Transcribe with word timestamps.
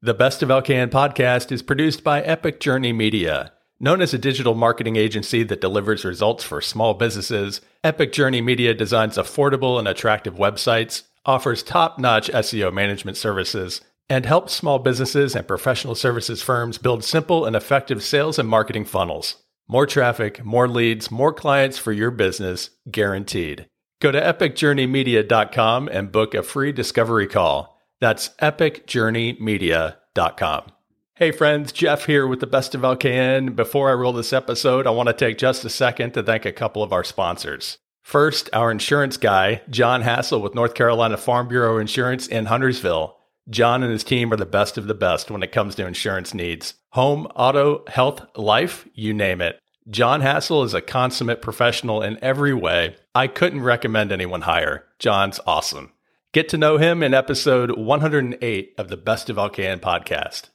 The 0.00 0.14
Best 0.14 0.44
of 0.44 0.48
LKN 0.48 0.90
podcast 0.90 1.50
is 1.50 1.60
produced 1.60 2.04
by 2.04 2.22
Epic 2.22 2.60
Journey 2.60 2.92
Media. 2.92 3.52
Known 3.80 4.00
as 4.00 4.14
a 4.14 4.18
digital 4.18 4.54
marketing 4.54 4.94
agency 4.94 5.42
that 5.42 5.60
delivers 5.60 6.04
results 6.04 6.44
for 6.44 6.60
small 6.60 6.94
businesses, 6.94 7.60
Epic 7.82 8.12
Journey 8.12 8.40
Media 8.40 8.74
designs 8.74 9.16
affordable 9.16 9.76
and 9.76 9.88
attractive 9.88 10.36
websites, 10.36 11.02
offers 11.26 11.64
top 11.64 11.98
notch 11.98 12.30
SEO 12.30 12.72
management 12.72 13.16
services, 13.16 13.80
and 14.08 14.24
helps 14.24 14.52
small 14.52 14.78
businesses 14.78 15.34
and 15.34 15.48
professional 15.48 15.96
services 15.96 16.42
firms 16.42 16.78
build 16.78 17.02
simple 17.02 17.44
and 17.44 17.56
effective 17.56 18.00
sales 18.00 18.38
and 18.38 18.48
marketing 18.48 18.84
funnels. 18.84 19.42
More 19.66 19.84
traffic, 19.84 20.44
more 20.44 20.68
leads, 20.68 21.10
more 21.10 21.32
clients 21.32 21.76
for 21.76 21.90
your 21.90 22.12
business, 22.12 22.70
guaranteed. 22.88 23.66
Go 24.00 24.12
to 24.12 24.20
epicjourneymedia.com 24.20 25.88
and 25.88 26.12
book 26.12 26.34
a 26.34 26.44
free 26.44 26.70
discovery 26.70 27.26
call. 27.26 27.77
That's 28.00 28.30
epicjourneymedia.com. 28.40 30.72
Hey 31.14 31.30
friends, 31.32 31.72
Jeff 31.72 32.06
here 32.06 32.28
with 32.28 32.38
the 32.38 32.46
best 32.46 32.76
of 32.76 32.82
LKN. 32.82 33.56
Before 33.56 33.90
I 33.90 33.94
roll 33.94 34.12
this 34.12 34.32
episode, 34.32 34.86
I 34.86 34.90
want 34.90 35.08
to 35.08 35.12
take 35.12 35.36
just 35.36 35.64
a 35.64 35.70
second 35.70 36.12
to 36.12 36.22
thank 36.22 36.44
a 36.44 36.52
couple 36.52 36.84
of 36.84 36.92
our 36.92 37.02
sponsors. 37.02 37.78
First, 38.02 38.48
our 38.52 38.70
insurance 38.70 39.16
guy, 39.16 39.62
John 39.68 40.02
Hassel 40.02 40.40
with 40.40 40.54
North 40.54 40.74
Carolina 40.74 41.16
Farm 41.16 41.48
Bureau 41.48 41.78
Insurance 41.78 42.28
in 42.28 42.46
Huntersville. 42.46 43.16
John 43.50 43.82
and 43.82 43.90
his 43.90 44.04
team 44.04 44.32
are 44.32 44.36
the 44.36 44.46
best 44.46 44.78
of 44.78 44.86
the 44.86 44.94
best 44.94 45.28
when 45.30 45.42
it 45.42 45.50
comes 45.50 45.74
to 45.74 45.86
insurance 45.86 46.32
needs. 46.32 46.74
Home, 46.90 47.26
auto, 47.34 47.82
health, 47.88 48.24
life, 48.36 48.86
you 48.94 49.12
name 49.12 49.40
it. 49.40 49.58
John 49.90 50.20
Hassel 50.20 50.62
is 50.62 50.74
a 50.74 50.80
consummate 50.80 51.42
professional 51.42 52.02
in 52.02 52.18
every 52.22 52.54
way. 52.54 52.96
I 53.14 53.26
couldn't 53.26 53.62
recommend 53.62 54.12
anyone 54.12 54.42
higher. 54.42 54.84
John's 54.98 55.40
awesome. 55.46 55.92
Get 56.38 56.50
to 56.50 56.56
know 56.56 56.78
him 56.78 57.02
in 57.02 57.14
episode 57.14 57.76
108 57.76 58.74
of 58.78 58.86
the 58.86 58.96
Best 58.96 59.28
of 59.28 59.38
LKN 59.38 59.80
podcast. 59.80 60.50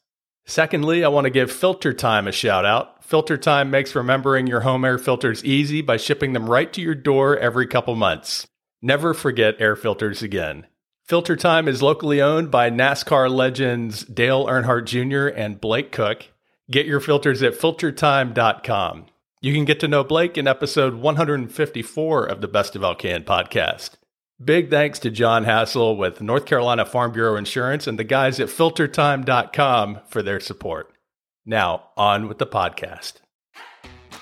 Secondly, 0.45 1.03
I 1.03 1.09
want 1.09 1.25
to 1.25 1.29
give 1.29 1.51
Filter 1.51 1.91
Time 1.91 2.25
a 2.25 2.31
shout 2.31 2.63
out. 2.63 3.03
Filter 3.03 3.35
Time 3.35 3.69
makes 3.69 3.93
remembering 3.93 4.47
your 4.47 4.61
home 4.61 4.85
air 4.85 4.97
filters 4.97 5.43
easy 5.43 5.81
by 5.81 5.97
shipping 5.97 6.31
them 6.31 6.49
right 6.49 6.71
to 6.71 6.79
your 6.79 6.95
door 6.95 7.37
every 7.37 7.67
couple 7.67 7.97
months. 7.97 8.47
Never 8.81 9.13
forget 9.13 9.59
air 9.59 9.75
filters 9.75 10.23
again. 10.23 10.67
Filter 11.03 11.35
Time 11.35 11.67
is 11.67 11.83
locally 11.83 12.21
owned 12.21 12.49
by 12.49 12.69
NASCAR 12.69 13.29
legends 13.29 14.05
Dale 14.05 14.45
Earnhardt 14.45 14.85
Jr. 14.85 15.37
and 15.37 15.59
Blake 15.59 15.91
Koch. 15.91 16.29
Get 16.71 16.85
your 16.85 17.01
filters 17.01 17.43
at 17.43 17.59
filtertime.com. 17.59 19.07
You 19.41 19.53
can 19.53 19.65
get 19.65 19.81
to 19.81 19.89
know 19.89 20.05
Blake 20.05 20.37
in 20.37 20.47
episode 20.47 20.93
154 20.93 22.25
of 22.25 22.39
the 22.39 22.47
Best 22.47 22.77
of 22.77 22.83
LKN 22.83 23.25
podcast. 23.25 23.97
Big 24.43 24.69
thanks 24.69 24.99
to 24.99 25.11
John 25.11 25.45
Hassel 25.45 25.95
with 25.95 26.19
North 26.19 26.45
Carolina 26.45 26.85
Farm 26.85 27.11
Bureau 27.11 27.35
Insurance 27.35 27.87
and 27.87 27.99
the 27.99 28.03
guys 28.03 28.39
at 28.39 28.49
filtertime.com 28.49 29.99
for 30.07 30.23
their 30.23 30.39
support. 30.39 30.91
Now, 31.45 31.89
on 31.95 32.27
with 32.27 32.39
the 32.39 32.47
podcast. 32.47 33.13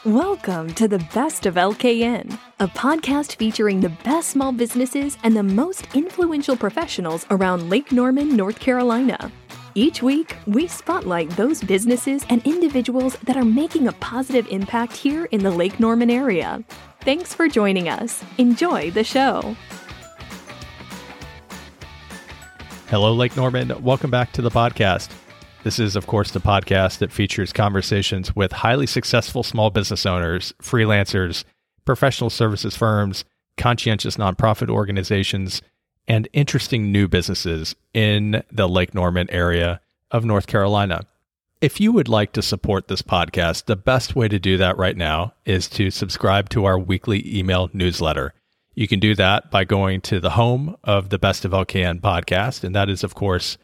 Welcome 0.03 0.73
to 0.73 0.88
the 0.88 0.99
Best 1.14 1.45
of 1.45 1.55
LKN, 1.55 2.38
a 2.59 2.67
podcast 2.67 3.36
featuring 3.36 3.80
the 3.80 3.89
best 4.03 4.30
small 4.30 4.52
businesses 4.52 5.17
and 5.23 5.36
the 5.36 5.44
most 5.44 5.88
influential 5.95 6.58
professionals 6.58 7.25
around 7.31 7.69
Lake 7.69 7.92
Norman, 7.92 8.36
North 8.36 8.59
Carolina. 8.59 9.31
Each 9.75 10.03
week, 10.03 10.36
we 10.45 10.67
spotlight 10.67 11.30
those 11.31 11.64
businesses 11.64 12.25
and 12.30 12.45
individuals 12.45 13.16
that 13.23 13.38
are 13.38 13.45
making 13.45 13.88
a 13.88 13.94
positive 13.94 14.47
impact 14.49 14.94
here 14.94 15.25
in 15.25 15.42
the 15.42 15.52
Lake 15.52 15.80
Norman 15.80 16.09
area. 16.09 16.64
Thanks 17.02 17.33
for 17.33 17.47
joining 17.47 17.88
us. 17.88 18.23
Enjoy 18.38 18.92
the 18.92 19.03
show. 19.03 19.55
Hello, 22.92 23.14
Lake 23.14 23.38
Norman. 23.38 23.81
Welcome 23.81 24.11
back 24.11 24.34
to 24.34 24.42
the 24.42 24.50
podcast. 24.50 25.11
This 25.64 25.80
is, 25.80 25.95
of 25.95 26.08
course, 26.08 26.31
the 26.31 26.42
podcast 26.42 26.98
that 26.98 27.09
features 27.09 27.53
conversations 27.53 28.36
with 28.36 28.52
highly 28.52 28.86
successful 28.86 29.44
small 29.44 29.70
business 29.70 30.06
owners, 30.06 30.53
freelancers, 30.61 31.45
professional 31.86 32.30
services 32.30 32.75
firms, 32.75 33.23
conscientious 33.55 34.17
nonprofit 34.17 34.67
organizations, 34.67 35.61
and 36.05 36.27
interesting 36.33 36.92
new 36.92 37.08
businesses 37.08 37.77
in 37.93 38.43
the 38.52 38.67
Lake 38.67 38.93
Norman 38.93 39.30
area 39.32 39.80
of 40.11 40.26
North 40.26 40.48
Carolina. 40.48 41.05
If 41.61 41.80
you 41.80 41.93
would 41.93 42.10
like 42.10 42.33
to 42.33 42.42
support 42.42 42.89
this 42.89 43.02
podcast, 43.02 43.67
the 43.67 43.77
best 43.77 44.17
way 44.17 44.27
to 44.27 44.37
do 44.37 44.58
that 44.58 44.77
right 44.77 44.98
now 44.98 45.33
is 45.45 45.70
to 45.70 45.92
subscribe 45.92 46.49
to 46.49 46.66
our 46.66 46.77
weekly 46.77 47.39
email 47.39 47.70
newsletter. 47.71 48.33
You 48.81 48.87
can 48.87 48.99
do 48.99 49.14
that 49.14 49.52
by 49.52 49.64
going 49.64 50.02
to 50.02 50.19
the 50.19 50.31
home 50.31 50.75
of 50.83 51.09
the 51.09 51.19
Best 51.19 51.45
of 51.45 51.52
LKN 51.52 52.02
podcast, 52.02 52.64
and 52.64 52.73
that 52.73 52.89
is, 52.89 53.03
of 53.03 53.14
course, 53.14 53.59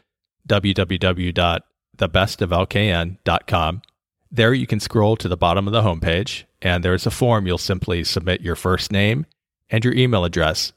www 0.48 1.60
thebestoflkn.com. 1.98 3.82
There 4.30 4.54
you 4.54 4.66
can 4.68 4.78
scroll 4.78 5.16
to 5.16 5.26
the 5.26 5.36
bottom 5.36 5.66
of 5.66 5.72
the 5.72 5.82
homepage, 5.82 6.44
and 6.62 6.84
there's 6.84 7.04
a 7.04 7.10
form 7.10 7.48
you'll 7.48 7.58
simply 7.58 8.04
submit 8.04 8.42
your 8.42 8.54
first 8.54 8.92
name 8.92 9.26
and 9.68 9.84
your 9.84 9.94
email 9.94 10.24
address, 10.24 10.72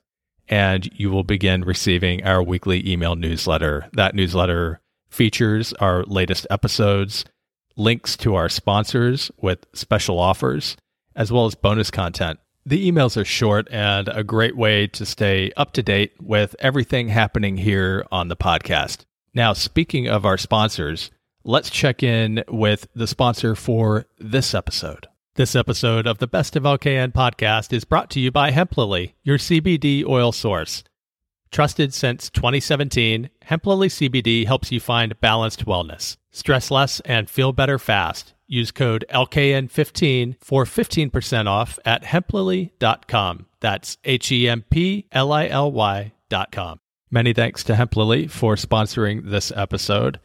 and 0.48 0.90
you 1.00 1.12
will 1.12 1.24
begin 1.24 1.62
receiving 1.62 2.24
our 2.24 2.42
weekly 2.42 2.90
email 2.92 3.16
newsletter. 3.16 3.88
That 3.94 4.16
newsletter 4.16 4.82
features 5.12 5.72
our 5.74 6.04
latest 6.06 6.48
episodes, 6.50 7.26
links 7.76 8.18
to 8.18 8.34
our 8.34 8.50
sponsors 8.50 9.30
with 9.38 9.68
special 9.74 10.18
offers, 10.18 10.76
as 11.16 11.32
well 11.32 11.46
as 11.46 11.54
bonus 11.54 11.92
content. 11.92 12.40
The 12.64 12.92
emails 12.92 13.20
are 13.20 13.26
short 13.26 13.68
and 13.72 14.08
a 14.08 14.24
great 14.24 14.56
way 14.56 14.86
to 14.88 15.04
stay 15.04 15.52
up 15.58 15.74
to 15.74 15.82
date 15.82 16.14
with 16.22 16.56
everything 16.60 17.10
happening 17.10 17.58
here 17.58 18.06
on 18.12 18.28
the 18.28 18.36
podcast. 18.36 19.06
Now, 19.34 19.54
speaking 19.54 20.08
of 20.08 20.26
our 20.26 20.38
sponsors, 20.38 21.10
let's 21.44 21.72
check 21.72 22.04
in 22.04 22.44
with 22.48 22.88
the 22.94 23.08
sponsor 23.08 23.56
for 23.56 24.06
this 24.20 24.54
episode. 24.54 25.08
This 25.36 25.56
episode 25.56 26.06
of 26.06 26.20
the 26.20 26.28
Best 26.28 26.56
of 26.56 26.64
LKN 26.64 27.14
podcast 27.14 27.74
is 27.74 27.84
brought 27.84 28.12
to 28.12 28.20
you 28.20 28.32
by 28.32 28.52
Hemplily, 28.52 29.16
your 29.24 29.40
CBD 29.40 30.06
oil 30.06 30.32
source. 30.32 30.84
Trusted 31.50 31.96
since 31.96 32.30
2017, 32.30 33.30
Hemplily 33.42 33.88
CBD 33.88 34.46
helps 34.46 34.72
you 34.72 34.80
find 34.80 35.20
balanced 35.20 35.66
wellness. 35.66 36.18
Stress 36.30 36.70
less 36.70 37.00
and 37.02 37.28
feel 37.28 37.54
better 37.54 37.80
fast. 37.80 38.36
Use 38.52 38.72
code 38.72 39.06
LKN15 39.10 40.36
for 40.42 40.66
15% 40.66 41.48
off 41.48 41.80
at 41.86 42.04
hemplily.com. 42.04 43.46
That's 43.62 43.98
H 44.04 44.30
E 44.30 44.50
M 44.50 44.66
P 44.70 45.08
L 45.14 45.32
I 45.32 45.48
L 45.48 45.72
Y.com. 45.72 46.82
Many 47.10 47.32
thanks 47.32 47.64
to 47.64 47.76
Hemplily 47.76 48.28
for 48.28 48.56
sponsoring 48.56 49.30
this 49.30 49.54
episode. 49.56 50.20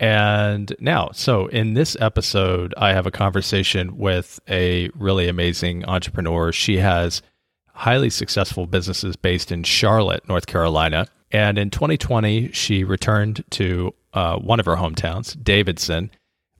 And 0.00 0.74
now, 0.80 1.10
so 1.12 1.46
in 1.46 1.74
this 1.74 1.96
episode, 2.00 2.74
I 2.76 2.92
have 2.92 3.06
a 3.06 3.12
conversation 3.12 3.98
with 3.98 4.40
a 4.48 4.90
really 4.96 5.28
amazing 5.28 5.84
entrepreneur. 5.84 6.50
She 6.50 6.78
has 6.78 7.22
highly 7.68 8.10
successful 8.10 8.66
businesses 8.66 9.14
based 9.14 9.52
in 9.52 9.62
Charlotte, 9.62 10.28
North 10.28 10.46
Carolina. 10.46 11.06
And 11.30 11.56
in 11.56 11.70
2020, 11.70 12.50
she 12.50 12.82
returned 12.82 13.44
to 13.50 13.94
uh, 14.12 14.38
one 14.38 14.58
of 14.58 14.66
her 14.66 14.74
hometowns, 14.74 15.40
Davidson, 15.40 16.10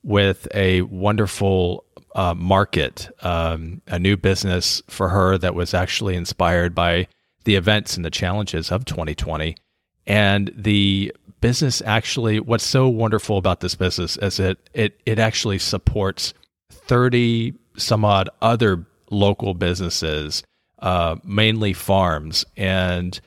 with 0.03 0.47
a 0.53 0.81
wonderful 0.83 1.85
uh, 2.15 2.33
market, 2.33 3.09
um, 3.21 3.81
a 3.87 3.99
new 3.99 4.17
business 4.17 4.81
for 4.87 5.09
her 5.09 5.37
that 5.37 5.55
was 5.55 5.73
actually 5.73 6.15
inspired 6.15 6.75
by 6.75 7.07
the 7.43 7.55
events 7.55 7.95
and 7.95 8.05
the 8.05 8.09
challenges 8.09 8.71
of 8.71 8.85
2020. 8.85 9.55
And 10.07 10.51
the 10.55 11.13
business 11.39 11.81
actually, 11.85 12.39
what's 12.39 12.65
so 12.65 12.87
wonderful 12.87 13.37
about 13.37 13.59
this 13.61 13.75
business 13.75 14.17
is 14.17 14.37
that 14.37 14.57
it, 14.73 14.99
it 15.05 15.19
actually 15.19 15.59
supports 15.59 16.33
30 16.69 17.53
some 17.77 18.05
odd 18.05 18.29
other 18.41 18.85
local 19.09 19.53
businesses, 19.53 20.43
uh, 20.79 21.15
mainly 21.23 21.73
farms. 21.73 22.45
And 22.57 23.19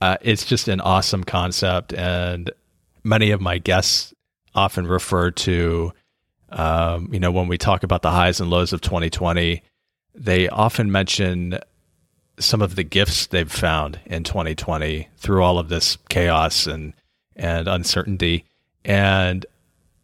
uh, 0.00 0.16
it's 0.20 0.44
just 0.44 0.68
an 0.68 0.80
awesome 0.80 1.24
concept. 1.24 1.92
And 1.92 2.50
many 3.04 3.30
of 3.30 3.40
my 3.40 3.58
guests 3.58 4.14
often 4.54 4.86
refer 4.86 5.30
to, 5.30 5.92
um, 6.50 7.08
you 7.12 7.20
know, 7.20 7.30
when 7.30 7.48
we 7.48 7.58
talk 7.58 7.82
about 7.82 8.02
the 8.02 8.10
highs 8.10 8.40
and 8.40 8.50
lows 8.50 8.72
of 8.72 8.80
2020, 8.80 9.62
they 10.14 10.48
often 10.48 10.90
mention 10.90 11.58
some 12.38 12.62
of 12.62 12.74
the 12.74 12.82
gifts 12.82 13.26
they've 13.26 13.50
found 13.50 14.00
in 14.06 14.24
2020 14.24 15.08
through 15.16 15.42
all 15.42 15.58
of 15.58 15.68
this 15.68 15.98
chaos 16.08 16.66
and 16.66 16.94
and 17.36 17.68
uncertainty. 17.68 18.44
And 18.84 19.46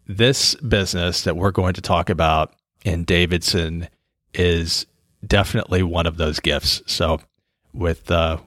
this 0.06 0.54
business 0.56 1.22
that 1.22 1.36
we're 1.36 1.50
going 1.50 1.74
to 1.74 1.80
talk 1.80 2.08
about 2.10 2.54
in 2.84 3.04
Davidson 3.04 3.88
is 4.32 4.86
definitely 5.26 5.82
one 5.82 6.06
of 6.06 6.16
those 6.16 6.40
gifts. 6.40 6.82
So, 6.86 7.20
with 7.72 8.10
uh, 8.10 8.38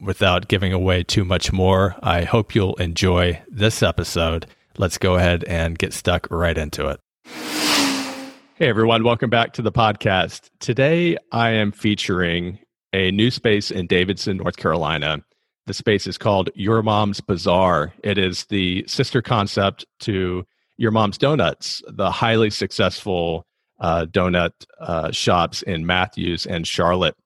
without 0.00 0.48
giving 0.48 0.72
away 0.72 1.02
too 1.02 1.24
much 1.24 1.52
more, 1.52 1.96
I 2.02 2.24
hope 2.24 2.54
you'll 2.54 2.76
enjoy 2.76 3.42
this 3.48 3.82
episode. 3.82 4.46
Let's 4.76 4.98
go 4.98 5.16
ahead 5.16 5.44
and 5.44 5.78
get 5.78 5.92
stuck 5.92 6.28
right 6.30 6.56
into 6.56 6.88
it. 6.88 7.00
Hey 7.26 8.68
everyone, 8.68 9.02
welcome 9.02 9.30
back 9.30 9.52
to 9.54 9.62
the 9.62 9.72
podcast. 9.72 10.50
Today 10.60 11.16
I 11.32 11.50
am 11.50 11.72
featuring 11.72 12.58
a 12.92 13.10
new 13.10 13.30
space 13.30 13.70
in 13.70 13.86
Davidson, 13.86 14.36
North 14.36 14.56
Carolina 14.56 15.24
The 15.66 15.74
space 15.74 16.06
is 16.06 16.18
called 16.18 16.50
Your 16.54 16.82
Mom's 16.82 17.20
Bazaar. 17.20 17.94
It 18.02 18.18
is 18.18 18.44
the 18.46 18.84
sister 18.86 19.22
concept 19.22 19.86
to 20.00 20.44
Your 20.76 20.90
Mom's 20.90 21.18
Donuts, 21.18 21.82
the 21.88 22.10
highly 22.10 22.50
successful 22.50 23.46
uh, 23.80 24.06
donut 24.06 24.52
uh, 24.80 25.10
shops 25.10 25.62
in 25.62 25.86
Matthews 25.86 26.46
and 26.46 26.66
Charlotte. 26.66 27.16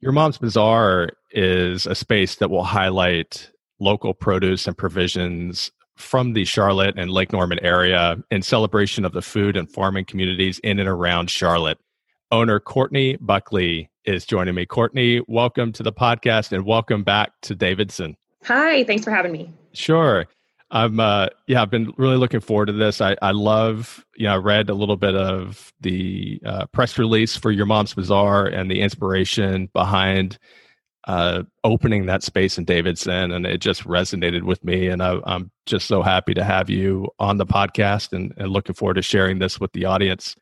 Your 0.00 0.12
Mom's 0.12 0.38
Bazaar 0.38 1.10
is 1.32 1.86
a 1.86 1.94
space 1.94 2.36
that 2.36 2.50
will 2.50 2.64
highlight 2.64 3.50
local 3.80 4.14
produce 4.14 4.66
and 4.66 4.76
provisions 4.76 5.72
from 5.96 6.34
the 6.34 6.44
Charlotte 6.44 6.94
and 6.98 7.10
Lake 7.10 7.32
Norman 7.32 7.58
area 7.60 8.16
in 8.30 8.42
celebration 8.42 9.04
of 9.04 9.12
the 9.12 9.22
food 9.22 9.56
and 9.56 9.70
farming 9.70 10.04
communities 10.04 10.58
in 10.60 10.78
and 10.78 10.88
around 10.88 11.30
Charlotte. 11.30 11.78
Owner 12.30 12.60
Courtney 12.60 13.16
Buckley 13.16 13.90
is 14.04 14.24
joining 14.24 14.54
me. 14.54 14.66
Courtney, 14.66 15.22
welcome 15.26 15.72
to 15.72 15.82
the 15.82 15.92
podcast 15.92 16.52
and 16.52 16.64
welcome 16.64 17.02
back 17.02 17.32
to 17.42 17.54
Davidson. 17.54 18.16
Hi, 18.44 18.84
thanks 18.84 19.04
for 19.04 19.10
having 19.10 19.32
me. 19.32 19.52
Sure. 19.72 20.26
I'm 20.70 20.98
uh 20.98 21.28
yeah, 21.46 21.62
I've 21.62 21.70
been 21.70 21.92
really 21.96 22.16
looking 22.16 22.40
forward 22.40 22.66
to 22.66 22.72
this. 22.72 23.00
I 23.00 23.16
I 23.22 23.30
love, 23.30 24.04
you 24.16 24.26
know, 24.26 24.34
I 24.34 24.36
read 24.36 24.68
a 24.68 24.74
little 24.74 24.96
bit 24.96 25.14
of 25.14 25.72
the 25.80 26.40
uh, 26.44 26.66
press 26.66 26.98
release 26.98 27.36
for 27.36 27.50
Your 27.52 27.66
Mom's 27.66 27.94
Bazaar 27.94 28.46
and 28.46 28.70
the 28.70 28.80
inspiration 28.80 29.70
behind 29.72 30.38
uh, 31.06 31.44
opening 31.62 32.06
that 32.06 32.22
space 32.22 32.58
in 32.58 32.64
Davidson, 32.64 33.30
and 33.30 33.46
it 33.46 33.58
just 33.58 33.84
resonated 33.84 34.42
with 34.42 34.62
me. 34.64 34.88
And 34.88 35.02
I, 35.02 35.18
am 35.26 35.50
just 35.64 35.86
so 35.86 36.02
happy 36.02 36.34
to 36.34 36.42
have 36.42 36.68
you 36.68 37.08
on 37.18 37.36
the 37.36 37.46
podcast, 37.46 38.12
and, 38.12 38.34
and 38.36 38.50
looking 38.50 38.74
forward 38.74 38.94
to 38.94 39.02
sharing 39.02 39.38
this 39.38 39.60
with 39.60 39.72
the 39.72 39.84
audience. 39.84 40.36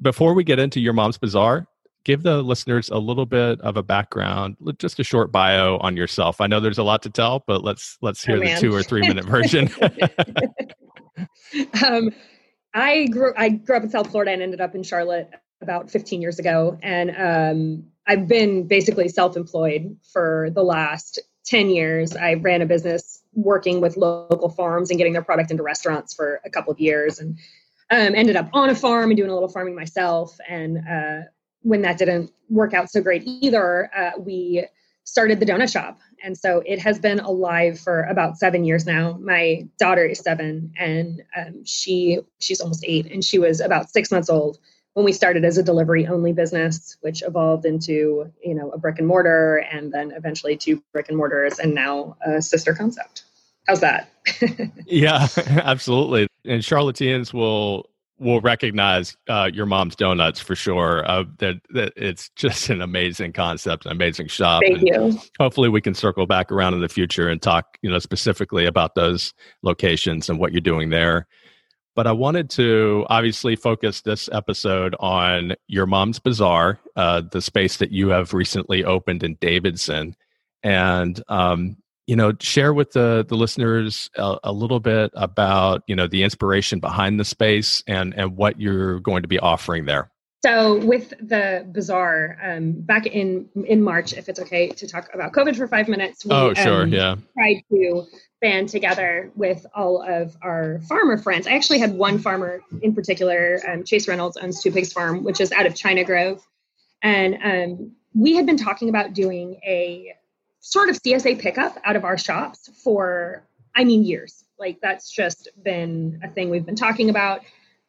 Before 0.00 0.34
we 0.34 0.44
get 0.44 0.58
into 0.58 0.80
your 0.80 0.92
mom's 0.92 1.18
bazaar, 1.18 1.66
give 2.04 2.22
the 2.22 2.42
listeners 2.42 2.90
a 2.90 2.98
little 2.98 3.26
bit 3.26 3.60
of 3.60 3.76
a 3.76 3.82
background, 3.82 4.56
just 4.78 5.00
a 5.00 5.04
short 5.04 5.32
bio 5.32 5.78
on 5.78 5.96
yourself. 5.96 6.40
I 6.40 6.46
know 6.46 6.60
there's 6.60 6.78
a 6.78 6.84
lot 6.84 7.02
to 7.02 7.10
tell, 7.10 7.42
but 7.46 7.64
let's 7.64 7.98
let's 8.00 8.24
hear 8.24 8.36
oh, 8.36 8.40
the 8.40 8.56
two 8.60 8.74
or 8.74 8.82
three 8.82 9.00
minute 9.00 9.24
version. 9.28 9.68
um, 11.84 12.10
I 12.72 13.06
grew 13.06 13.32
I 13.36 13.50
grew 13.50 13.76
up 13.76 13.82
in 13.82 13.90
South 13.90 14.10
Florida 14.10 14.32
and 14.32 14.42
ended 14.42 14.60
up 14.60 14.74
in 14.74 14.82
Charlotte 14.82 15.30
about 15.60 15.90
15 15.90 16.20
years 16.20 16.38
ago, 16.38 16.78
and 16.82 17.10
um, 17.16 17.84
I've 18.06 18.28
been 18.28 18.66
basically 18.66 19.08
self 19.08 19.36
employed 19.36 19.96
for 20.12 20.50
the 20.54 20.62
last 20.62 21.20
10 21.46 21.70
years. 21.70 22.16
I 22.16 22.34
ran 22.34 22.62
a 22.62 22.66
business 22.66 23.22
working 23.34 23.80
with 23.80 23.96
local 23.96 24.48
farms 24.48 24.90
and 24.90 24.98
getting 24.98 25.12
their 25.12 25.22
product 25.22 25.50
into 25.50 25.62
restaurants 25.62 26.14
for 26.14 26.40
a 26.44 26.50
couple 26.50 26.72
of 26.72 26.80
years 26.80 27.18
and 27.18 27.38
um, 27.90 28.14
ended 28.14 28.36
up 28.36 28.48
on 28.52 28.70
a 28.70 28.74
farm 28.74 29.10
and 29.10 29.16
doing 29.16 29.30
a 29.30 29.34
little 29.34 29.48
farming 29.48 29.74
myself. 29.74 30.36
And 30.48 30.78
uh, 30.78 31.28
when 31.62 31.82
that 31.82 31.98
didn't 31.98 32.30
work 32.48 32.74
out 32.74 32.90
so 32.90 33.02
great 33.02 33.22
either, 33.26 33.90
uh, 33.94 34.12
we 34.18 34.66
started 35.04 35.38
the 35.38 35.46
donut 35.46 35.70
shop. 35.70 36.00
And 36.22 36.36
so 36.36 36.62
it 36.64 36.78
has 36.78 36.98
been 36.98 37.20
alive 37.20 37.78
for 37.78 38.04
about 38.04 38.38
seven 38.38 38.64
years 38.64 38.86
now. 38.86 39.18
My 39.20 39.68
daughter 39.78 40.04
is 40.06 40.20
seven 40.20 40.72
and 40.78 41.22
um, 41.36 41.64
she 41.64 42.20
she's 42.38 42.60
almost 42.60 42.84
eight 42.86 43.12
and 43.12 43.22
she 43.22 43.38
was 43.38 43.60
about 43.60 43.90
six 43.90 44.10
months 44.10 44.30
old 44.30 44.58
when 44.94 45.04
we 45.04 45.12
started 45.12 45.44
as 45.44 45.58
a 45.58 45.62
delivery 45.62 46.06
only 46.06 46.32
business 46.32 46.96
which 47.02 47.22
evolved 47.22 47.66
into 47.66 48.32
you 48.42 48.54
know 48.54 48.70
a 48.70 48.78
brick 48.78 48.98
and 48.98 49.06
mortar 49.06 49.58
and 49.70 49.92
then 49.92 50.12
eventually 50.12 50.56
two 50.56 50.82
brick 50.92 51.08
and 51.08 51.18
mortars 51.18 51.58
and 51.58 51.74
now 51.74 52.16
a 52.24 52.40
sister 52.40 52.72
concept. 52.74 53.24
How's 53.66 53.80
that? 53.80 54.10
Yeah 54.86 55.26
absolutely. 55.36 56.26
And 56.44 56.62
charlotteans 56.62 57.34
will 57.34 57.90
will 58.18 58.40
recognize 58.40 59.16
uh, 59.28 59.50
your 59.52 59.66
mom's 59.66 59.96
donuts 59.96 60.38
for 60.38 60.54
sure. 60.54 61.04
Uh, 61.10 61.24
that, 61.38 61.56
that 61.70 61.92
it's 61.96 62.28
just 62.36 62.70
an 62.70 62.80
amazing 62.80 63.32
concept 63.32 63.86
an 63.86 63.92
amazing 63.92 64.28
shop. 64.28 64.62
Thank 64.64 64.78
and 64.78 65.14
you. 65.14 65.20
hopefully 65.38 65.68
we 65.68 65.80
can 65.80 65.94
circle 65.94 66.26
back 66.26 66.52
around 66.52 66.74
in 66.74 66.80
the 66.80 66.88
future 66.88 67.28
and 67.28 67.42
talk 67.42 67.78
you 67.82 67.90
know 67.90 67.98
specifically 67.98 68.64
about 68.64 68.94
those 68.94 69.34
locations 69.62 70.30
and 70.30 70.38
what 70.38 70.52
you're 70.52 70.60
doing 70.60 70.90
there 70.90 71.26
but 71.94 72.06
I 72.06 72.12
wanted 72.12 72.50
to 72.50 73.06
obviously 73.08 73.56
focus 73.56 74.00
this 74.00 74.28
episode 74.32 74.96
on 74.98 75.54
your 75.68 75.86
mom's 75.86 76.18
bazaar, 76.18 76.80
uh, 76.96 77.22
the 77.30 77.40
space 77.40 77.76
that 77.78 77.92
you 77.92 78.08
have 78.08 78.34
recently 78.34 78.84
opened 78.84 79.22
in 79.22 79.36
Davidson, 79.40 80.16
and 80.62 81.22
um, 81.28 81.76
you 82.06 82.16
know 82.16 82.32
share 82.40 82.74
with 82.74 82.92
the 82.92 83.24
the 83.28 83.36
listeners 83.36 84.10
a, 84.16 84.38
a, 84.44 84.52
little 84.52 84.80
bit 84.80 85.10
about 85.14 85.82
you 85.86 85.94
know 85.94 86.06
the 86.06 86.22
inspiration 86.22 86.80
behind 86.80 87.18
the 87.18 87.24
space 87.24 87.82
and 87.86 88.14
and 88.14 88.36
what 88.36 88.60
you're 88.60 89.00
going 89.00 89.22
to 89.22 89.28
be 89.28 89.38
offering 89.38 89.86
there. 89.86 90.10
So 90.44 90.76
with 90.84 91.08
the 91.26 91.66
bazaar, 91.72 92.36
um, 92.44 92.72
back 92.72 93.06
in 93.06 93.48
in 93.64 93.82
March, 93.82 94.12
if 94.12 94.28
it's 94.28 94.38
okay 94.40 94.68
to 94.68 94.86
talk 94.86 95.08
about 95.14 95.32
COVID 95.32 95.56
for 95.56 95.66
five 95.66 95.88
minutes, 95.88 96.22
we, 96.22 96.32
oh 96.32 96.52
sure, 96.52 96.82
um, 96.82 96.92
yeah, 96.92 97.16
tried 97.32 97.62
to 97.70 98.04
band 98.42 98.68
together 98.68 99.30
with 99.36 99.64
all 99.74 100.02
of 100.02 100.36
our 100.42 100.82
farmer 100.86 101.16
friends. 101.16 101.46
I 101.46 101.52
actually 101.52 101.78
had 101.78 101.94
one 101.94 102.18
farmer 102.18 102.60
in 102.82 102.94
particular, 102.94 103.58
um, 103.66 103.84
Chase 103.84 104.06
Reynolds 104.06 104.36
owns 104.36 104.62
Two 104.62 104.70
Pigs 104.70 104.92
Farm, 104.92 105.24
which 105.24 105.40
is 105.40 105.50
out 105.50 105.64
of 105.64 105.74
China 105.74 106.04
Grove, 106.04 106.46
and 107.00 107.38
um, 107.42 107.92
we 108.14 108.36
had 108.36 108.44
been 108.44 108.58
talking 108.58 108.90
about 108.90 109.14
doing 109.14 109.58
a 109.64 110.14
sort 110.60 110.90
of 110.90 111.02
CSA 111.02 111.40
pickup 111.40 111.78
out 111.86 111.96
of 111.96 112.04
our 112.04 112.18
shops 112.18 112.68
for, 112.82 113.46
I 113.74 113.84
mean, 113.84 114.04
years. 114.04 114.44
Like 114.58 114.78
that's 114.82 115.10
just 115.10 115.48
been 115.62 116.20
a 116.22 116.28
thing 116.28 116.50
we've 116.50 116.66
been 116.66 116.76
talking 116.76 117.08
about. 117.08 117.40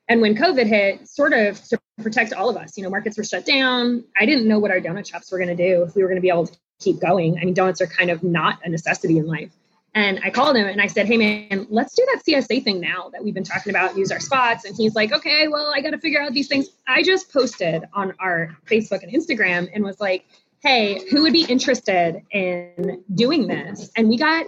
And 0.07 0.21
when 0.21 0.35
COVID 0.35 0.67
hit, 0.67 1.07
sort 1.07 1.33
of 1.33 1.61
to 1.65 1.79
protect 2.01 2.33
all 2.33 2.49
of 2.49 2.57
us, 2.57 2.77
you 2.77 2.83
know, 2.83 2.89
markets 2.89 3.17
were 3.17 3.23
shut 3.23 3.45
down. 3.45 4.03
I 4.19 4.25
didn't 4.25 4.47
know 4.47 4.59
what 4.59 4.71
our 4.71 4.79
donut 4.79 5.07
shops 5.07 5.31
were 5.31 5.39
going 5.39 5.55
to 5.55 5.55
do 5.55 5.83
if 5.83 5.95
we 5.95 6.03
were 6.03 6.07
going 6.07 6.17
to 6.17 6.21
be 6.21 6.29
able 6.29 6.47
to 6.47 6.57
keep 6.79 6.99
going. 6.99 7.37
I 7.39 7.45
mean, 7.45 7.53
donuts 7.53 7.81
are 7.81 7.87
kind 7.87 8.09
of 8.09 8.23
not 8.23 8.59
a 8.63 8.69
necessity 8.69 9.17
in 9.17 9.25
life. 9.25 9.51
And 9.95 10.19
I 10.25 10.29
called 10.29 10.57
him 10.57 10.67
and 10.67 10.81
I 10.81 10.87
said, 10.87 11.07
Hey 11.07 11.15
man, 11.15 11.67
let's 11.69 11.95
do 11.95 12.05
that 12.13 12.21
CSA 12.27 12.63
thing 12.65 12.81
now 12.81 13.09
that 13.13 13.23
we've 13.23 13.33
been 13.33 13.45
talking 13.45 13.69
about, 13.69 13.97
use 13.97 14.11
our 14.11 14.19
spots. 14.19 14.65
And 14.65 14.75
he's 14.75 14.93
like, 14.93 15.13
Okay, 15.13 15.47
well, 15.47 15.71
I 15.73 15.79
got 15.81 15.91
to 15.91 15.97
figure 15.97 16.21
out 16.21 16.33
these 16.33 16.49
things. 16.49 16.67
I 16.85 17.01
just 17.01 17.31
posted 17.31 17.85
on 17.93 18.13
our 18.19 18.55
Facebook 18.69 19.03
and 19.03 19.11
Instagram 19.11 19.69
and 19.73 19.85
was 19.85 20.01
like, 20.01 20.25
Hey, 20.61 21.01
who 21.09 21.21
would 21.21 21.31
be 21.31 21.45
interested 21.45 22.21
in 22.31 23.03
doing 23.13 23.47
this? 23.47 23.89
And 23.95 24.09
we 24.09 24.17
got 24.17 24.47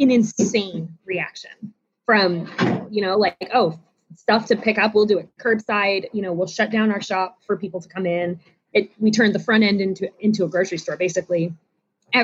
an 0.00 0.10
insane 0.10 0.98
reaction 1.04 1.74
from, 2.04 2.48
you 2.90 3.02
know, 3.02 3.16
like, 3.16 3.36
oh, 3.54 3.78
stuff 4.18 4.46
to 4.46 4.56
pick 4.56 4.78
up. 4.78 4.94
We'll 4.94 5.06
do 5.06 5.18
it 5.18 5.28
curbside. 5.38 6.06
You 6.12 6.22
know, 6.22 6.32
we'll 6.32 6.48
shut 6.48 6.70
down 6.70 6.90
our 6.90 7.00
shop 7.00 7.38
for 7.46 7.56
people 7.56 7.80
to 7.80 7.88
come 7.88 8.04
in. 8.04 8.40
It, 8.72 8.90
we 8.98 9.10
turned 9.10 9.34
the 9.34 9.38
front 9.38 9.64
end 9.64 9.80
into 9.80 10.10
into 10.20 10.44
a 10.44 10.48
grocery 10.48 10.78
store 10.78 10.96
basically. 10.96 11.54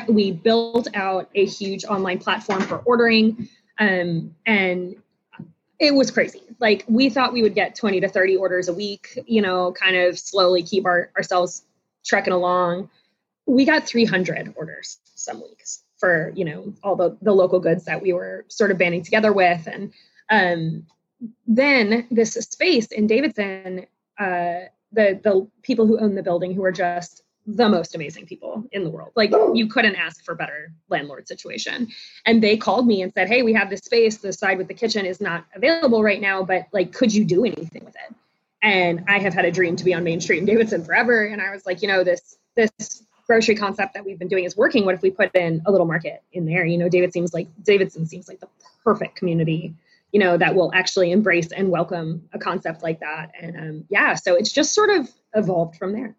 We 0.08 0.32
built 0.32 0.88
out 0.94 1.28
a 1.34 1.44
huge 1.44 1.84
online 1.84 2.18
platform 2.18 2.62
for 2.62 2.78
ordering, 2.78 3.48
um, 3.78 4.34
and 4.46 4.96
it 5.78 5.94
was 5.94 6.10
crazy. 6.10 6.42
Like 6.58 6.84
we 6.88 7.10
thought 7.10 7.32
we 7.32 7.42
would 7.42 7.54
get 7.54 7.74
20 7.74 8.00
to 8.00 8.08
30 8.08 8.36
orders 8.36 8.68
a 8.68 8.72
week. 8.72 9.18
You 9.26 9.42
know, 9.42 9.72
kind 9.72 9.96
of 9.96 10.18
slowly 10.18 10.62
keep 10.62 10.86
our, 10.86 11.10
ourselves 11.16 11.62
trekking 12.04 12.32
along. 12.32 12.90
We 13.46 13.64
got 13.64 13.86
300 13.86 14.54
orders 14.56 14.98
some 15.14 15.42
weeks 15.42 15.82
for 15.98 16.32
you 16.34 16.44
know 16.44 16.74
all 16.82 16.96
the 16.96 17.16
the 17.22 17.32
local 17.32 17.60
goods 17.60 17.84
that 17.84 18.02
we 18.02 18.12
were 18.12 18.44
sort 18.48 18.70
of 18.70 18.78
banding 18.78 19.02
together 19.02 19.32
with 19.32 19.66
and 19.66 19.92
um, 20.30 20.86
then 21.46 22.06
this 22.10 22.34
space 22.34 22.86
in 22.86 23.06
Davidson, 23.06 23.86
uh, 24.18 24.68
the 24.92 25.20
the 25.22 25.48
people 25.62 25.86
who 25.86 25.98
own 25.98 26.14
the 26.14 26.22
building, 26.22 26.54
who 26.54 26.64
are 26.64 26.72
just 26.72 27.22
the 27.46 27.68
most 27.68 27.94
amazing 27.94 28.24
people 28.24 28.64
in 28.72 28.84
the 28.84 28.90
world. 28.90 29.12
Like 29.14 29.30
you 29.52 29.66
couldn't 29.66 29.96
ask 29.96 30.24
for 30.24 30.34
better 30.34 30.72
landlord 30.88 31.28
situation. 31.28 31.88
And 32.24 32.42
they 32.42 32.56
called 32.56 32.86
me 32.86 33.02
and 33.02 33.12
said, 33.12 33.28
"Hey, 33.28 33.42
we 33.42 33.52
have 33.52 33.70
this 33.70 33.80
space. 33.80 34.18
The 34.18 34.32
side 34.32 34.58
with 34.58 34.68
the 34.68 34.74
kitchen 34.74 35.04
is 35.04 35.20
not 35.20 35.44
available 35.54 36.02
right 36.02 36.20
now, 36.20 36.42
but 36.42 36.66
like, 36.72 36.92
could 36.92 37.12
you 37.12 37.24
do 37.24 37.44
anything 37.44 37.84
with 37.84 37.96
it?" 37.96 38.14
And 38.62 39.04
I 39.08 39.18
have 39.18 39.34
had 39.34 39.44
a 39.44 39.50
dream 39.50 39.76
to 39.76 39.84
be 39.84 39.92
on 39.92 40.04
Main 40.04 40.20
Street 40.20 40.38
in 40.38 40.46
Davidson 40.46 40.84
forever. 40.84 41.24
And 41.24 41.42
I 41.42 41.50
was 41.50 41.66
like, 41.66 41.82
you 41.82 41.88
know, 41.88 42.02
this 42.02 42.38
this 42.54 43.02
grocery 43.26 43.54
concept 43.54 43.94
that 43.94 44.04
we've 44.04 44.18
been 44.18 44.28
doing 44.28 44.44
is 44.44 44.56
working. 44.56 44.84
What 44.84 44.94
if 44.94 45.02
we 45.02 45.10
put 45.10 45.34
in 45.34 45.62
a 45.66 45.70
little 45.70 45.86
market 45.86 46.22
in 46.32 46.46
there? 46.46 46.64
You 46.64 46.78
know, 46.78 46.88
David 46.88 47.12
seems 47.12 47.34
like 47.34 47.48
Davidson 47.62 48.06
seems 48.06 48.28
like 48.28 48.40
the 48.40 48.48
perfect 48.82 49.16
community 49.16 49.74
you 50.14 50.20
know 50.20 50.38
that 50.38 50.54
will 50.54 50.70
actually 50.72 51.10
embrace 51.10 51.50
and 51.50 51.70
welcome 51.70 52.22
a 52.32 52.38
concept 52.38 52.84
like 52.84 53.00
that. 53.00 53.32
And 53.38 53.56
um, 53.56 53.84
yeah 53.90 54.14
so 54.14 54.36
it's 54.36 54.52
just 54.52 54.72
sort 54.72 54.88
of 54.88 55.10
evolved 55.34 55.76
from 55.76 55.92
there. 55.92 56.16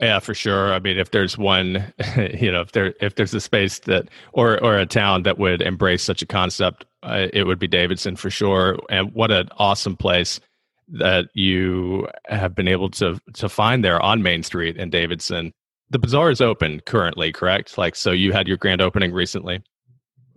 Yeah 0.00 0.18
for 0.18 0.34
sure. 0.34 0.74
I 0.74 0.80
mean 0.80 0.98
if 0.98 1.12
there's 1.12 1.38
one 1.38 1.94
you 2.34 2.50
know 2.50 2.60
if 2.60 2.72
there 2.72 2.92
if 3.00 3.14
there's 3.14 3.32
a 3.32 3.40
space 3.40 3.78
that 3.80 4.08
or 4.32 4.62
or 4.62 4.76
a 4.76 4.84
town 4.84 5.22
that 5.22 5.38
would 5.38 5.62
embrace 5.62 6.02
such 6.02 6.22
a 6.22 6.26
concept 6.26 6.84
uh, 7.04 7.28
it 7.32 7.44
would 7.44 7.60
be 7.60 7.68
davidson 7.68 8.16
for 8.16 8.30
sure. 8.30 8.76
And 8.90 9.14
what 9.14 9.30
an 9.30 9.48
awesome 9.58 9.96
place 9.96 10.40
that 10.88 11.26
you 11.32 12.08
have 12.24 12.56
been 12.56 12.66
able 12.66 12.90
to 12.90 13.20
to 13.34 13.48
find 13.48 13.84
there 13.84 14.02
on 14.02 14.24
main 14.24 14.42
street 14.42 14.76
in 14.76 14.90
davidson. 14.90 15.52
The 15.90 16.00
bazaar 16.00 16.32
is 16.32 16.40
open 16.40 16.80
currently 16.80 17.30
correct? 17.30 17.78
Like 17.78 17.94
so 17.94 18.10
you 18.10 18.32
had 18.32 18.48
your 18.48 18.56
grand 18.56 18.80
opening 18.80 19.12
recently? 19.12 19.62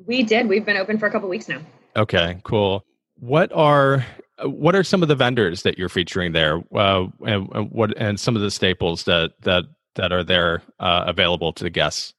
We 0.05 0.21
did. 0.21 0.47
We've 0.47 0.65
been 0.65 0.77
open 0.77 1.00
for 1.00 1.07
a 1.07 1.12
couple 1.12 1.27
weeks 1.27 1.47
now 1.47 1.62
Okay, 1.95 2.39
cool. 2.43 2.85
What 3.19 3.51
are 3.53 4.05
what 4.43 4.75
are 4.75 4.83
some 4.83 5.01
of 5.01 5.07
the 5.07 5.15
vendors 5.15 5.62
that 5.63 5.77
you're 5.77 5.89
featuring 5.89 6.31
there, 6.31 6.62
uh, 6.75 7.05
and, 7.25 7.50
and, 7.53 7.71
what 7.71 7.95
and 7.97 8.19
some 8.19 8.35
of 8.35 8.41
the 8.41 8.51
staples 8.51 9.03
that 9.03 9.33
that 9.41 9.65
that 9.95 10.12
are 10.12 10.23
there 10.23 10.63
uh, 10.79 11.03
available 11.07 11.53
to 11.53 11.63
the 11.63 11.69
guests? 11.69 12.13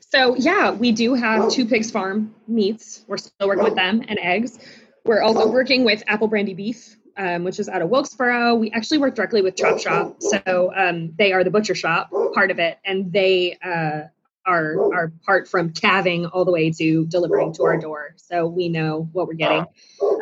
So 0.00 0.34
yeah, 0.36 0.70
we 0.70 0.90
do 0.90 1.14
have 1.14 1.50
Two 1.50 1.66
Pigs 1.66 1.90
Farm 1.90 2.34
meats. 2.46 3.04
We're 3.06 3.18
still 3.18 3.46
working 3.46 3.64
with 3.64 3.74
them 3.74 4.02
and 4.08 4.18
eggs. 4.20 4.58
We're 5.04 5.22
also 5.22 5.46
working 5.48 5.84
with 5.84 6.02
Apple 6.06 6.28
Brandy 6.28 6.54
Beef, 6.54 6.96
um, 7.16 7.44
which 7.44 7.60
is 7.60 7.68
out 7.68 7.82
of 7.82 7.90
Wilkesboro. 7.90 8.54
We 8.54 8.70
actually 8.72 8.98
work 8.98 9.14
directly 9.14 9.42
with 9.42 9.56
Chop 9.56 9.78
Shop, 9.78 10.16
so 10.20 10.72
um, 10.74 11.12
they 11.18 11.32
are 11.32 11.44
the 11.44 11.50
butcher 11.50 11.74
shop 11.74 12.10
part 12.34 12.50
of 12.50 12.58
it, 12.58 12.78
and 12.84 13.12
they 13.12 13.58
uh, 13.62 14.08
are 14.48 14.94
are 14.94 15.12
part 15.24 15.46
from 15.46 15.70
calving 15.70 16.26
all 16.26 16.44
the 16.44 16.50
way 16.50 16.70
to 16.70 17.04
delivering 17.06 17.52
to 17.54 17.64
our 17.64 17.76
door. 17.76 18.14
So 18.16 18.46
we 18.46 18.68
know 18.68 19.08
what 19.12 19.28
we're 19.28 19.34
getting. 19.34 19.66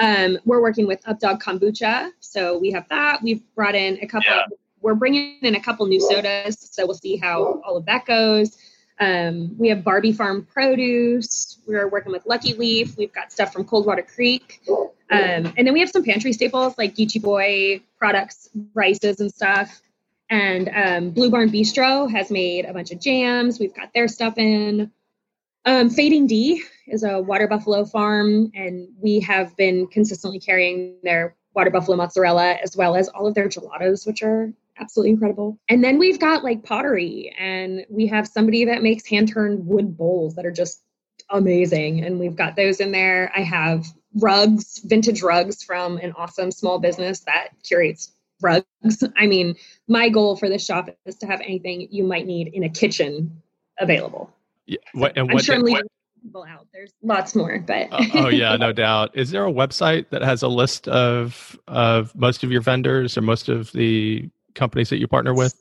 Um, 0.01 0.39
we're 0.45 0.61
working 0.61 0.87
with 0.87 1.03
Updog 1.05 1.41
Kombucha, 1.41 2.11
so 2.21 2.59
we 2.59 2.73
have 2.73 2.89
that. 2.89 3.23
We've 3.23 3.43
brought 3.55 3.75
in 3.75 3.99
a 4.03 4.07
couple. 4.07 4.31
Yeah. 4.31 4.47
We're 4.83 4.95
bringing 4.95 5.39
in 5.43 5.55
a 5.55 5.61
couple 5.61 5.87
new 5.87 6.01
sodas, 6.01 6.59
so 6.61 6.87
we'll 6.87 6.95
see 6.95 7.17
how 7.17 7.61
all 7.65 7.77
of 7.77 7.87
that 7.87 8.05
goes. 8.05 8.57
Um, 8.99 9.57
we 9.59 9.69
have 9.69 9.79
Barbee 9.79 10.15
Farm 10.15 10.47
Produce. 10.51 11.59
We're 11.67 11.89
working 11.89 12.13
with 12.13 12.25
Lucky 12.27 12.55
Leaf. 12.55 12.97
We've 12.97 13.13
got 13.13 13.33
stuff 13.33 13.53
from 13.53 13.65
Coldwater 13.65 14.03
Creek. 14.03 14.63
Um, 14.69 15.53
and 15.57 15.67
then 15.67 15.73
we 15.73 15.81
have 15.81 15.91
some 15.91 16.05
pantry 16.05 16.33
staples 16.33 16.77
like 16.79 16.95
Geechie 16.95 17.23
Boy 17.23 17.83
products, 17.99 18.49
rices 18.75 19.21
and 19.21 19.33
stuff. 19.33 19.81
And 20.29 20.69
um, 20.75 21.11
Bleu 21.11 21.31
Barn 21.31 21.51
Bistro 21.51 22.11
has 22.11 22.31
made 22.31 22.65
a 22.65 22.73
bunch 22.73 22.91
of 22.91 23.01
jams. 23.01 23.61
We've 23.61 23.75
got 23.75 23.93
their 23.95 24.09
stuff 24.09 24.39
in. 24.39 24.91
Um, 25.65 25.91
Fading 25.91 26.27
D 26.27 26.63
is 26.87 27.03
a 27.03 27.21
water 27.21 27.49
buffalo 27.49 27.85
farm, 27.85 28.53
and 28.55 28.89
we 29.01 29.21
have 29.21 29.57
been 29.57 29.87
consistently 29.89 30.39
carrying 30.39 30.97
their 31.03 31.37
water 31.55 31.71
buffalo 31.71 31.97
mozzarella 31.97 32.57
as 32.63 32.77
well 32.77 32.97
as 32.97 33.09
all 33.09 33.27
of 33.27 33.35
their 33.35 33.49
gelatos, 33.49 34.07
which 34.07 34.23
are 34.23 34.53
absolutely 34.79 35.11
incredible. 35.11 35.59
And 35.69 35.83
then 35.83 35.99
we've 35.99 36.21
got 36.21 36.45
like 36.45 36.65
pottery, 36.65 37.35
and 37.39 37.85
we 37.89 38.07
have 38.09 38.29
somebody 38.29 38.67
that 38.67 38.83
makes 38.83 39.07
hand 39.07 39.33
turned 39.33 39.67
wood 39.67 39.97
bowls 39.97 40.35
that 40.37 40.47
are 40.47 40.53
just 40.53 40.83
amazing. 41.31 42.05
And 42.05 42.21
we've 42.21 42.37
got 42.37 42.57
those 42.57 42.81
in 42.81 42.93
there. 42.93 43.33
I 43.35 43.41
have 43.41 43.87
rugs, 44.15 44.81
vintage 44.85 45.23
rugs 45.23 45.63
from 45.63 45.99
an 45.99 46.13
awesome 46.13 46.51
small 46.51 46.79
business 46.79 47.21
that 47.21 47.49
curates 47.63 48.13
rugs. 48.41 48.65
I 49.17 49.27
mean, 49.27 49.55
my 49.89 50.09
goal 50.09 50.37
for 50.37 50.49
this 50.49 50.65
shop 50.65 50.89
is 51.05 51.17
to 51.17 51.27
have 51.27 51.41
anything 51.41 51.89
you 51.91 52.05
might 52.05 52.27
need 52.27 52.49
in 52.49 52.65
a 52.65 52.69
kitchen 52.69 53.43
available. 53.79 54.31
Yeah, 54.67 54.79
what, 54.95 55.17
and 55.17 55.29
I'm 55.31 55.35
what, 55.35 55.45
sure 55.45 55.55
I'm 55.55 55.63
leaving 55.63 55.83
people 56.23 56.45
out. 56.49 56.67
There's 56.73 56.93
lots 57.03 57.35
more, 57.35 57.59
but 57.59 57.89
uh, 57.93 58.05
oh 58.15 58.29
yeah, 58.29 58.57
no 58.57 58.73
doubt. 58.73 59.17
Is 59.17 59.31
there 59.31 59.47
a 59.47 59.53
website 59.53 60.11
that 60.11 60.23
has 60.23 60.43
a 60.43 60.49
list 60.49 60.89
of 60.89 61.59
of 61.69 62.15
most 62.17 62.43
of 62.43 62.51
your 62.51 62.63
vendors 62.63 63.17
or 63.17 63.23
most 63.23 63.49
of 63.49 63.71
the 63.73 64.29
companies 64.55 64.91
that 64.91 64.99
you 64.99 65.07
partner 65.07 65.35
with? 65.35 65.55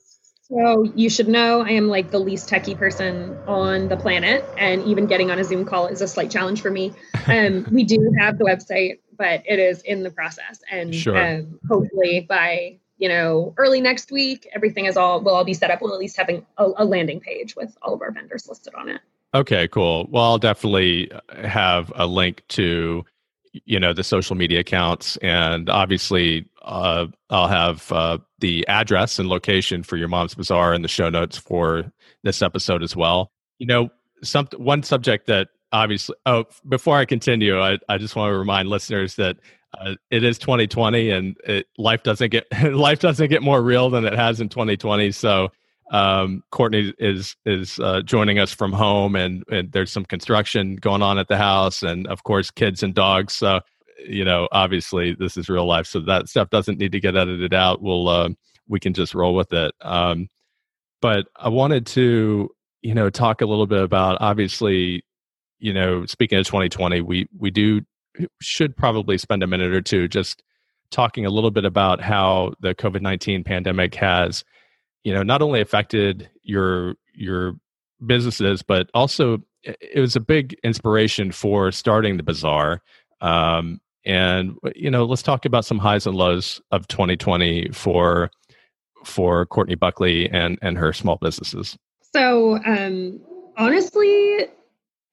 So 0.47 0.83
you 0.95 1.09
should 1.09 1.27
know 1.27 1.61
I 1.61 1.71
am 1.71 1.87
like 1.87 2.11
the 2.11 2.19
least 2.19 2.47
techie 2.47 2.77
person 2.77 3.35
on 3.47 3.87
the 3.87 3.97
planet, 3.97 4.45
and 4.59 4.83
even 4.83 5.07
getting 5.07 5.31
on 5.31 5.39
a 5.39 5.43
Zoom 5.43 5.65
call 5.65 5.87
is 5.87 6.01
a 6.01 6.07
slight 6.07 6.29
challenge 6.29 6.61
for 6.61 6.69
me. 6.69 6.93
Um, 7.27 7.65
we 7.71 7.83
do 7.83 8.13
have 8.19 8.37
the 8.37 8.43
website, 8.43 8.99
but 9.17 9.41
it 9.47 9.57
is 9.57 9.81
in 9.81 10.03
the 10.03 10.11
process, 10.11 10.61
and 10.69 10.93
sure. 10.93 11.17
um, 11.17 11.59
hopefully 11.67 12.27
by 12.29 12.77
you 12.97 13.09
know 13.09 13.55
early 13.57 13.81
next 13.81 14.11
week, 14.11 14.47
everything 14.53 14.85
is 14.85 14.95
all 14.95 15.19
will 15.19 15.33
all 15.33 15.43
be 15.43 15.55
set 15.55 15.71
up. 15.71 15.81
We'll 15.81 15.93
at 15.93 15.99
least 15.99 16.15
having 16.15 16.45
a, 16.59 16.69
a 16.77 16.85
landing 16.85 17.19
page 17.19 17.55
with 17.55 17.75
all 17.81 17.95
of 17.95 18.01
our 18.03 18.11
vendors 18.11 18.47
listed 18.47 18.75
on 18.75 18.89
it. 18.89 19.01
Okay, 19.33 19.67
cool. 19.67 20.07
Well, 20.11 20.23
I'll 20.23 20.37
definitely 20.37 21.11
have 21.43 21.91
a 21.95 22.05
link 22.05 22.43
to 22.49 23.03
you 23.65 23.79
know 23.79 23.93
the 23.93 24.03
social 24.03 24.35
media 24.35 24.59
accounts 24.59 25.17
and 25.17 25.69
obviously 25.69 26.45
uh, 26.63 27.05
i'll 27.29 27.47
have 27.47 27.91
uh, 27.91 28.17
the 28.39 28.67
address 28.67 29.19
and 29.19 29.29
location 29.29 29.83
for 29.83 29.97
your 29.97 30.07
mom's 30.07 30.35
bazaar 30.35 30.73
in 30.73 30.81
the 30.81 30.87
show 30.87 31.09
notes 31.09 31.37
for 31.37 31.91
this 32.23 32.41
episode 32.41 32.83
as 32.83 32.95
well. 32.95 33.31
You 33.59 33.67
know 33.67 33.89
some 34.23 34.47
one 34.57 34.83
subject 34.83 35.27
that 35.27 35.49
obviously 35.71 36.15
oh 36.25 36.45
before 36.67 36.97
i 36.97 37.05
continue 37.05 37.59
i, 37.59 37.77
I 37.89 37.97
just 37.97 38.15
want 38.15 38.31
to 38.31 38.37
remind 38.37 38.69
listeners 38.69 39.15
that 39.15 39.37
uh, 39.77 39.95
it 40.09 40.23
is 40.23 40.37
2020 40.37 41.09
and 41.09 41.35
it, 41.45 41.67
life 41.77 42.03
doesn't 42.03 42.29
get 42.29 42.45
life 42.73 42.99
doesn't 42.99 43.29
get 43.29 43.41
more 43.41 43.61
real 43.61 43.89
than 43.89 44.05
it 44.05 44.13
has 44.13 44.39
in 44.39 44.49
2020 44.49 45.11
so 45.11 45.49
um, 45.91 46.43
Courtney 46.51 46.93
is 46.97 47.35
is 47.45 47.79
uh, 47.79 48.01
joining 48.01 48.39
us 48.39 48.51
from 48.51 48.73
home, 48.73 49.15
and, 49.15 49.43
and 49.49 49.71
there's 49.71 49.91
some 49.91 50.05
construction 50.05 50.77
going 50.77 51.01
on 51.01 51.19
at 51.19 51.27
the 51.27 51.37
house, 51.37 51.83
and 51.83 52.07
of 52.07 52.23
course, 52.23 52.49
kids 52.49 52.81
and 52.81 52.93
dogs. 52.93 53.33
So, 53.33 53.61
you 54.07 54.25
know, 54.25 54.47
obviously, 54.51 55.13
this 55.13 55.37
is 55.37 55.47
real 55.47 55.67
life, 55.67 55.85
so 55.85 55.99
that 56.01 56.27
stuff 56.27 56.49
doesn't 56.49 56.79
need 56.79 56.91
to 56.93 56.99
get 56.99 57.15
edited 57.15 57.53
out. 57.53 57.81
We'll 57.81 58.07
uh, 58.07 58.29
we 58.67 58.79
can 58.79 58.93
just 58.93 59.13
roll 59.13 59.35
with 59.35 59.53
it. 59.53 59.73
Um, 59.81 60.27
but 61.01 61.27
I 61.35 61.49
wanted 61.49 61.85
to, 61.87 62.49
you 62.81 62.95
know, 62.95 63.11
talk 63.11 63.41
a 63.41 63.45
little 63.45 63.67
bit 63.67 63.83
about 63.83 64.17
obviously, 64.21 65.03
you 65.59 65.73
know, 65.73 66.05
speaking 66.07 66.39
of 66.39 66.47
2020, 66.47 67.01
we 67.01 67.27
we 67.37 67.51
do 67.51 67.81
should 68.41 68.75
probably 68.75 69.19
spend 69.19 69.43
a 69.43 69.47
minute 69.47 69.73
or 69.73 69.81
two 69.81 70.07
just 70.07 70.41
talking 70.89 71.25
a 71.25 71.29
little 71.29 71.51
bit 71.51 71.65
about 71.65 72.01
how 72.01 72.53
the 72.61 72.73
COVID 72.73 73.01
19 73.01 73.43
pandemic 73.43 73.93
has 73.95 74.43
you 75.05 75.13
know 75.13 75.23
not 75.23 75.41
only 75.41 75.61
affected 75.61 76.29
your 76.43 76.95
your 77.13 77.53
businesses 78.05 78.61
but 78.61 78.89
also 78.93 79.37
it 79.63 79.99
was 79.99 80.17
a 80.17 80.19
big 80.19 80.57
inspiration 80.63 81.31
for 81.31 81.71
starting 81.71 82.17
the 82.17 82.23
bazaar 82.23 82.81
um, 83.21 83.79
and 84.05 84.57
you 84.75 84.91
know 84.91 85.05
let's 85.05 85.23
talk 85.23 85.45
about 85.45 85.63
some 85.63 85.77
highs 85.77 86.05
and 86.05 86.15
lows 86.15 86.59
of 86.71 86.87
2020 86.89 87.69
for 87.71 88.29
for 89.05 89.45
courtney 89.45 89.75
buckley 89.75 90.29
and 90.29 90.59
and 90.61 90.77
her 90.77 90.91
small 90.91 91.17
businesses. 91.21 91.77
So 92.13 92.59
um 92.65 93.21
honestly 93.57 94.47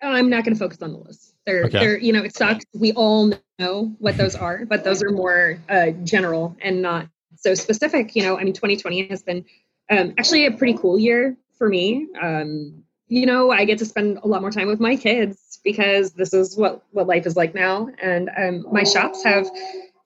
i'm 0.02 0.28
not 0.28 0.44
going 0.44 0.54
to 0.54 0.58
focus 0.58 0.82
on 0.82 0.92
the 0.92 0.98
list. 0.98 1.34
They're 1.46 1.64
okay. 1.64 1.78
they're 1.78 1.98
you 1.98 2.12
know 2.12 2.22
it 2.22 2.34
sucks. 2.34 2.64
We 2.74 2.92
all 2.92 3.32
know 3.58 3.94
what 3.98 4.16
those 4.16 4.34
are 4.34 4.64
but 4.64 4.84
those 4.84 5.02
are 5.02 5.10
more 5.10 5.58
uh 5.68 5.90
general 6.04 6.56
and 6.60 6.82
not 6.82 7.08
so 7.36 7.54
specific 7.54 8.14
you 8.14 8.22
know 8.22 8.38
i 8.38 8.44
mean 8.44 8.52
2020 8.52 9.08
has 9.08 9.22
been 9.22 9.44
um, 9.92 10.14
actually 10.18 10.46
a 10.46 10.52
pretty 10.52 10.76
cool 10.78 10.98
year 10.98 11.36
for 11.58 11.68
me. 11.68 12.08
Um, 12.20 12.82
you 13.08 13.26
know, 13.26 13.50
I 13.50 13.64
get 13.66 13.78
to 13.78 13.84
spend 13.84 14.18
a 14.22 14.26
lot 14.26 14.40
more 14.40 14.50
time 14.50 14.68
with 14.68 14.80
my 14.80 14.96
kids 14.96 15.60
because 15.62 16.12
this 16.12 16.32
is 16.32 16.56
what 16.56 16.82
what 16.92 17.06
life 17.06 17.26
is 17.26 17.36
like 17.36 17.54
now. 17.54 17.88
And 18.02 18.30
um, 18.36 18.66
my 18.72 18.84
shops 18.84 19.22
have 19.22 19.50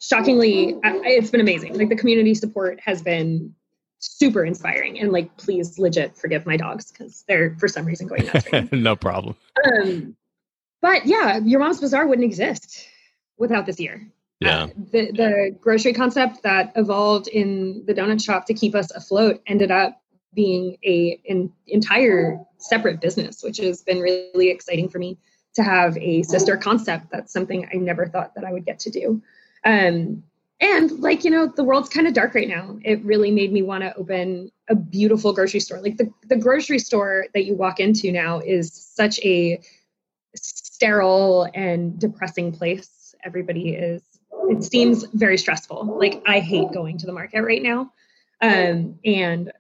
shockingly, 0.01 0.77
it's 0.83 1.31
been 1.31 1.41
amazing. 1.41 1.79
Like 1.79 1.89
the 1.89 1.97
community 1.97 2.35
support 2.35 2.81
has 2.81 3.03
been 3.03 3.55
super 3.99 4.45
inspiring. 4.45 4.99
And 5.01 5.13
like, 5.13 5.37
please, 5.37 5.79
legit, 5.79 6.17
forgive 6.17 6.47
my 6.47 6.57
dogs 6.57 6.91
because 6.91 7.25
they're 7.29 7.55
for 7.59 7.69
some 7.69 7.87
reason 7.87 8.09
going 8.09 8.27
nuts. 8.27 8.53
Right 8.53 8.73
no 8.73 8.97
problem. 8.97 9.37
Um, 9.65 10.17
but 10.83 11.07
yeah, 11.07 11.39
your 11.39 11.61
mom's 11.61 11.81
bazaar 11.81 12.07
wouldn't 12.07 12.25
exist 12.25 12.89
without 13.39 13.67
this 13.67 13.81
year. 13.81 14.07
Yeah. 14.41 14.65
Uh, 14.65 14.69
the 14.93 15.13
the 15.13 15.57
grocery 15.61 15.93
concept 15.93 16.43
that 16.43 16.73
evolved 16.77 17.29
in 17.29 17.85
the 17.87 17.95
donut 17.95 18.23
shop 18.23 18.47
to 18.47 18.55
keep 18.55 18.75
us 18.75 18.91
afloat 18.91 19.41
ended 19.47 19.71
up 19.71 20.03
being 20.35 20.77
a 20.85 21.21
an 21.29 21.53
entire 21.67 22.39
separate 22.59 23.01
business, 23.01 23.43
which 23.43 23.59
has 23.59 23.83
been 23.83 24.01
really 24.01 24.51
exciting 24.51 24.89
for 24.89 24.99
me 24.99 25.19
to 25.55 25.63
have 25.63 25.97
a 25.97 26.23
sister 26.23 26.57
concept. 26.57 27.07
That's 27.11 27.33
something 27.33 27.67
I 27.73 27.77
never 27.79 28.07
thought 28.07 28.35
that 28.35 28.45
I 28.45 28.53
would 28.53 28.67
get 28.67 28.79
to 28.81 28.91
do. 28.91 29.23
Um, 29.65 30.23
and 30.61 30.91
like 31.01 31.25
you 31.25 31.31
know, 31.31 31.47
the 31.47 31.65
world's 31.65 31.89
kind 31.89 32.07
of 32.07 32.13
dark 32.13 32.35
right 32.35 32.49
now. 32.49 32.79
It 32.83 33.03
really 33.05 33.31
made 33.31 33.53
me 33.53 33.63
want 33.63 33.85
to 33.85 33.95
open 33.97 34.51
a 34.69 34.75
beautiful 34.75 35.33
grocery 35.33 35.61
store. 35.61 35.81
Like 35.81 35.97
the 35.97 36.13
the 36.29 36.37
grocery 36.37 36.79
store 36.79 37.27
that 37.35 37.45
you 37.45 37.55
walk 37.55 37.81
into 37.81 38.13
now 38.13 38.41
is 38.41 38.73
such 38.73 39.19
a 39.21 39.61
sterile 40.35 41.49
and 41.55 41.99
depressing 41.99 42.53
place. 42.53 43.15
Everybody 43.25 43.71
is 43.71 44.03
it 44.51 44.65
seems 44.65 45.05
very 45.05 45.39
stressful. 45.39 45.99
Like 45.99 46.23
I 46.27 46.41
hate 46.41 46.73
going 46.73 46.99
to 46.99 47.07
the 47.07 47.13
market 47.13 47.43
right 47.43 47.63
now. 47.63 47.93
Um, 48.41 48.99
and 49.05 49.53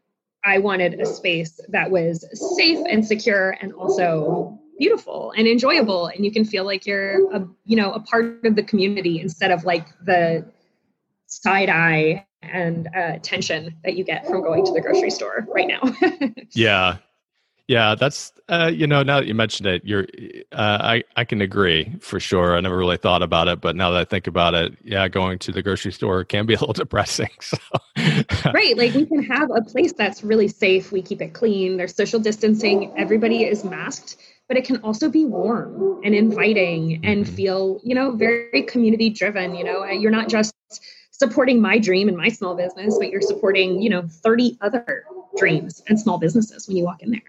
I 0.44 0.58
wanted 0.58 1.00
a 1.00 1.06
space 1.06 1.60
that 1.68 1.90
was 1.90 2.24
safe 2.56 2.78
and 2.88 3.04
secure 3.04 3.56
and 3.60 3.72
also 3.72 4.58
beautiful 4.78 5.32
and 5.36 5.48
enjoyable 5.48 6.08
and 6.08 6.24
you 6.24 6.30
can 6.30 6.44
feel 6.44 6.64
like 6.64 6.86
you're 6.86 7.34
a 7.34 7.48
you 7.64 7.76
know 7.76 7.92
a 7.92 8.00
part 8.00 8.44
of 8.44 8.54
the 8.54 8.62
community 8.62 9.20
instead 9.20 9.50
of 9.50 9.64
like 9.64 9.86
the 10.04 10.44
side 11.26 11.70
eye 11.70 12.26
and 12.42 12.86
uh, 12.94 13.18
tension 13.22 13.74
that 13.84 13.96
you 13.96 14.04
get 14.04 14.26
from 14.26 14.42
going 14.42 14.64
to 14.64 14.72
the 14.72 14.80
grocery 14.80 15.10
store 15.10 15.46
right 15.48 15.66
now 15.66 15.80
yeah 16.52 16.98
yeah, 17.68 17.96
that's 17.96 18.32
uh, 18.48 18.70
you 18.72 18.86
know 18.86 19.02
now 19.02 19.18
that 19.18 19.26
you 19.26 19.34
mentioned 19.34 19.66
it, 19.66 19.84
you're 19.84 20.06
uh, 20.52 20.78
I 20.80 21.04
I 21.16 21.24
can 21.24 21.40
agree 21.40 21.96
for 22.00 22.20
sure. 22.20 22.56
I 22.56 22.60
never 22.60 22.76
really 22.76 22.96
thought 22.96 23.22
about 23.22 23.48
it, 23.48 23.60
but 23.60 23.74
now 23.74 23.90
that 23.90 24.00
I 24.00 24.04
think 24.04 24.28
about 24.28 24.54
it, 24.54 24.76
yeah, 24.84 25.08
going 25.08 25.40
to 25.40 25.52
the 25.52 25.62
grocery 25.62 25.92
store 25.92 26.22
can 26.22 26.46
be 26.46 26.54
a 26.54 26.58
little 26.58 26.72
depressing. 26.84 27.30
So. 27.40 27.56
right, 28.54 28.76
like 28.76 28.94
we 28.94 29.04
can 29.04 29.22
have 29.24 29.50
a 29.50 29.62
place 29.62 29.92
that's 29.92 30.22
really 30.22 30.46
safe. 30.46 30.92
We 30.92 31.02
keep 31.02 31.20
it 31.20 31.32
clean. 31.32 31.76
There's 31.76 31.94
social 31.94 32.20
distancing. 32.20 32.92
Everybody 32.96 33.42
is 33.42 33.64
masked, 33.64 34.16
but 34.46 34.56
it 34.56 34.64
can 34.64 34.76
also 34.82 35.08
be 35.08 35.24
warm 35.24 36.00
and 36.04 36.14
inviting 36.14 37.04
and 37.04 37.24
mm-hmm. 37.24 37.34
feel 37.34 37.80
you 37.82 37.96
know 37.96 38.12
very 38.12 38.62
community 38.62 39.10
driven. 39.10 39.56
You 39.56 39.64
know, 39.64 39.84
you're 39.86 40.12
not 40.12 40.28
just 40.28 40.54
supporting 41.10 41.60
my 41.60 41.78
dream 41.78 42.06
and 42.06 42.16
my 42.16 42.28
small 42.28 42.54
business, 42.54 42.96
but 42.96 43.10
you're 43.10 43.22
supporting 43.22 43.82
you 43.82 43.90
know 43.90 44.06
30 44.06 44.58
other 44.60 45.04
dreams 45.36 45.82
and 45.88 45.98
small 45.98 46.18
businesses 46.18 46.68
when 46.68 46.76
you 46.76 46.84
walk 46.84 47.02
in 47.02 47.10
there. 47.10 47.22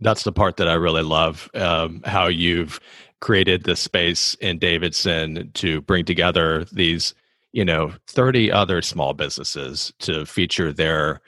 That's 0.00 0.22
the 0.22 0.32
part 0.32 0.56
that 0.58 0.68
I 0.68 0.74
really 0.74 1.02
love. 1.02 1.50
Um, 1.54 2.02
how 2.04 2.28
you've 2.28 2.80
created 3.20 3.64
the 3.64 3.76
space 3.76 4.34
in 4.34 4.58
Davidson 4.58 5.50
to 5.54 5.80
bring 5.82 6.04
together 6.04 6.64
these, 6.72 7.14
you 7.52 7.64
know, 7.64 7.92
30 8.06 8.52
other 8.52 8.80
small 8.80 9.12
businesses 9.12 9.92
to 10.00 10.24
feature 10.24 10.72
their 10.72 11.20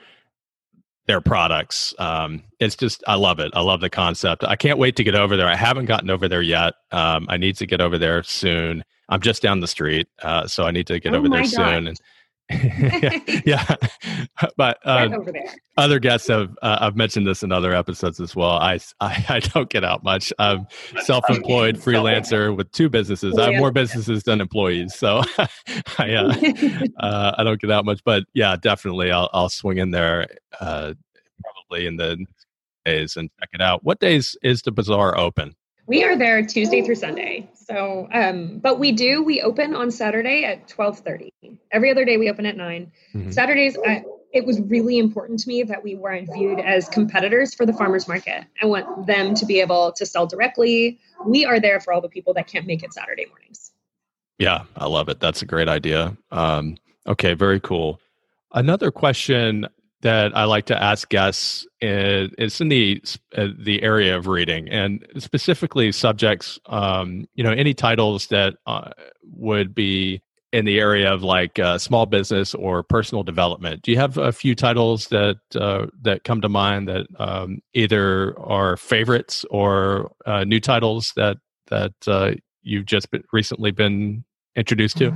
their 1.07 1.21
products. 1.21 1.93
Um, 1.99 2.45
it's 2.61 2.77
just 2.77 3.03
I 3.09 3.17
love 3.17 3.41
it. 3.41 3.51
I 3.55 3.63
love 3.63 3.81
the 3.81 3.91
concept. 3.91 4.45
I 4.45 4.55
can't 4.55 4.79
wait 4.79 4.95
to 4.97 5.03
get 5.03 5.17
over 5.17 5.37
there. 5.37 5.49
I 5.49 5.57
haven't 5.57 5.87
gotten 5.87 6.09
over 6.09 6.29
there 6.29 6.43
yet. 6.43 6.75
Um, 6.93 7.27
I 7.29 7.37
need 7.37 7.57
to 7.57 7.67
get 7.67 7.81
over 7.81 7.99
there 7.99 8.23
soon. 8.23 8.85
I'm 9.09 9.21
just 9.21 9.43
down 9.43 9.59
the 9.59 9.67
street, 9.67 10.07
uh, 10.23 10.47
so 10.47 10.65
I 10.65 10.71
need 10.71 10.87
to 10.87 11.01
get 11.01 11.13
oh 11.13 11.19
over 11.19 11.29
there 11.29 11.45
soon. 11.45 11.89
And 11.89 12.01
yeah, 13.47 13.77
but 14.57 14.79
uh, 14.85 15.09
right 15.11 15.59
other 15.81 15.99
guests 15.99 16.29
have 16.29 16.51
uh, 16.63 16.79
I've 16.81 16.97
mentioned 16.97 17.27
this 17.27 17.43
in 17.43 17.53
other 17.53 17.75
episodes 17.75 18.21
as 18.21 18.37
well. 18.37 18.51
I, 18.51 18.79
I, 19.01 19.25
I 19.29 19.41
don't 19.41 19.71
get 19.71 19.85
out 19.85 20.05
much. 20.05 20.33
I'm 20.39 20.67
self-employed 21.01 21.77
freelancer 21.77 22.55
with 22.55 22.71
two 22.73 22.89
businesses. 22.89 23.39
I 23.39 23.53
have 23.53 23.61
more 23.61 23.73
businesses 23.73 24.23
than 24.25 24.41
employees, 24.41 24.95
so 24.95 25.23
I 25.99 26.13
uh, 26.13 26.35
uh, 26.99 27.35
I 27.39 27.45
don't 27.45 27.61
get 27.61 27.71
out 27.71 27.85
much. 27.85 28.03
But 28.05 28.25
yeah, 28.35 28.57
definitely 28.57 29.11
I'll 29.11 29.31
I'll 29.33 29.49
swing 29.49 29.79
in 29.79 29.91
there 29.91 30.27
uh, 30.61 30.95
probably 31.43 31.87
in 31.87 31.97
the 31.97 32.25
days 32.85 33.17
and 33.17 33.31
check 33.41 33.49
it 33.53 33.63
out. 33.63 33.83
What 33.85 34.01
days 34.01 34.37
is 34.43 34.63
the 34.63 34.73
bazaar 34.73 35.17
open? 35.17 35.55
We 35.87 36.05
are 36.05 36.17
there 36.17 36.45
Tuesday 36.45 36.83
through 36.83 36.97
Sunday. 36.97 37.49
So, 37.71 38.09
um, 38.13 38.59
but 38.59 38.79
we 38.79 38.93
do 38.93 39.23
we 39.23 39.41
open 39.41 39.75
on 39.75 39.91
Saturday 39.91 40.45
at 40.45 40.69
twelve 40.69 40.99
thirty. 40.99 41.33
Every 41.71 41.91
other 41.91 42.05
day 42.05 42.17
we 42.17 42.29
open 42.29 42.47
at 42.47 42.57
9 42.57 42.93
mm-hmm. 43.15 43.31
Saturdays, 43.31 43.79
I, 43.87 44.05
it 44.33 44.45
was 44.45 44.61
really 44.61 44.99
important 44.99 45.41
to 45.41 45.49
me 45.49 45.63
that 45.65 45.83
we 45.83 45.95
weren't 45.95 46.29
viewed 46.33 46.61
as 46.61 46.89
competitors 46.89 47.55
for 47.55 47.67
the 47.67 47.73
farmers 47.73 48.09
market. 48.09 48.45
I 48.61 48.67
want 48.67 49.07
them 49.07 49.35
to 49.35 49.47
be 49.47 49.61
able 49.61 49.93
to 49.93 50.07
sell 50.07 50.27
directly. 50.27 50.99
We 51.25 51.45
are 51.45 51.61
there 51.61 51.81
for 51.81 51.93
all 51.93 52.01
the 52.01 52.09
people 52.09 52.35
that 52.35 52.47
can't 52.47 52.67
make 52.67 52.83
it 52.83 52.93
Saturday 52.93 53.27
mornings. 53.27 53.73
Yeah, 54.39 54.65
I 54.77 54.87
love 54.87 55.09
it. 55.09 55.21
That's 55.21 55.43
a 55.43 55.47
great 55.47 55.69
idea. 55.69 56.17
Um, 56.31 56.77
okay, 57.07 57.35
very 57.35 57.61
cool. 57.61 58.01
Another 58.53 58.91
question 58.91 59.67
that 60.03 60.37
I 60.37 60.45
like 60.45 60.67
to 60.67 60.83
ask 60.83 61.09
guests 61.09 61.67
is, 61.81 62.61
in 62.61 62.69
the 62.69 63.03
uh, 63.37 63.49
the 63.59 63.83
area 63.83 64.17
of 64.17 64.27
reading 64.27 64.69
and 64.69 65.07
specifically 65.19 65.93
subjects. 65.93 66.59
Um, 66.67 67.27
you 67.35 67.45
know, 67.45 67.51
any 67.51 67.75
titles 67.75 68.29
that 68.29 68.55
uh, 68.67 68.91
would 69.23 69.75
be 69.75 70.23
in 70.53 70.65
the 70.65 70.81
area 70.81 71.13
of 71.13 71.23
like 71.23 71.59
uh, 71.59 71.79
small 71.79 72.07
business 72.07 72.55
or 72.55 72.83
personal 72.83 73.23
development. 73.23 73.83
Do 73.83 73.93
you 73.93 73.99
have 73.99 74.19
a 74.19 74.33
few 74.33 74.55
titles 74.55 75.09
that 75.09 75.37
uh, 75.55 75.87
that 76.03 76.25
come 76.25 76.41
to 76.41 76.49
mind 76.49 76.89
that 76.89 77.07
um, 77.19 77.61
either 77.75 78.39
are 78.41 78.77
favorites 78.77 79.45
or 79.51 80.13
uh, 80.27 80.45
new 80.45 80.61
titles 80.61 81.13
that 81.17 81.37
that 81.69 82.41
you've 82.63 82.87
just 82.87 83.11
been, 83.11 83.23
recently 83.33 83.71
been 83.71 84.25
introduced 84.57 84.99
to? 84.99 85.15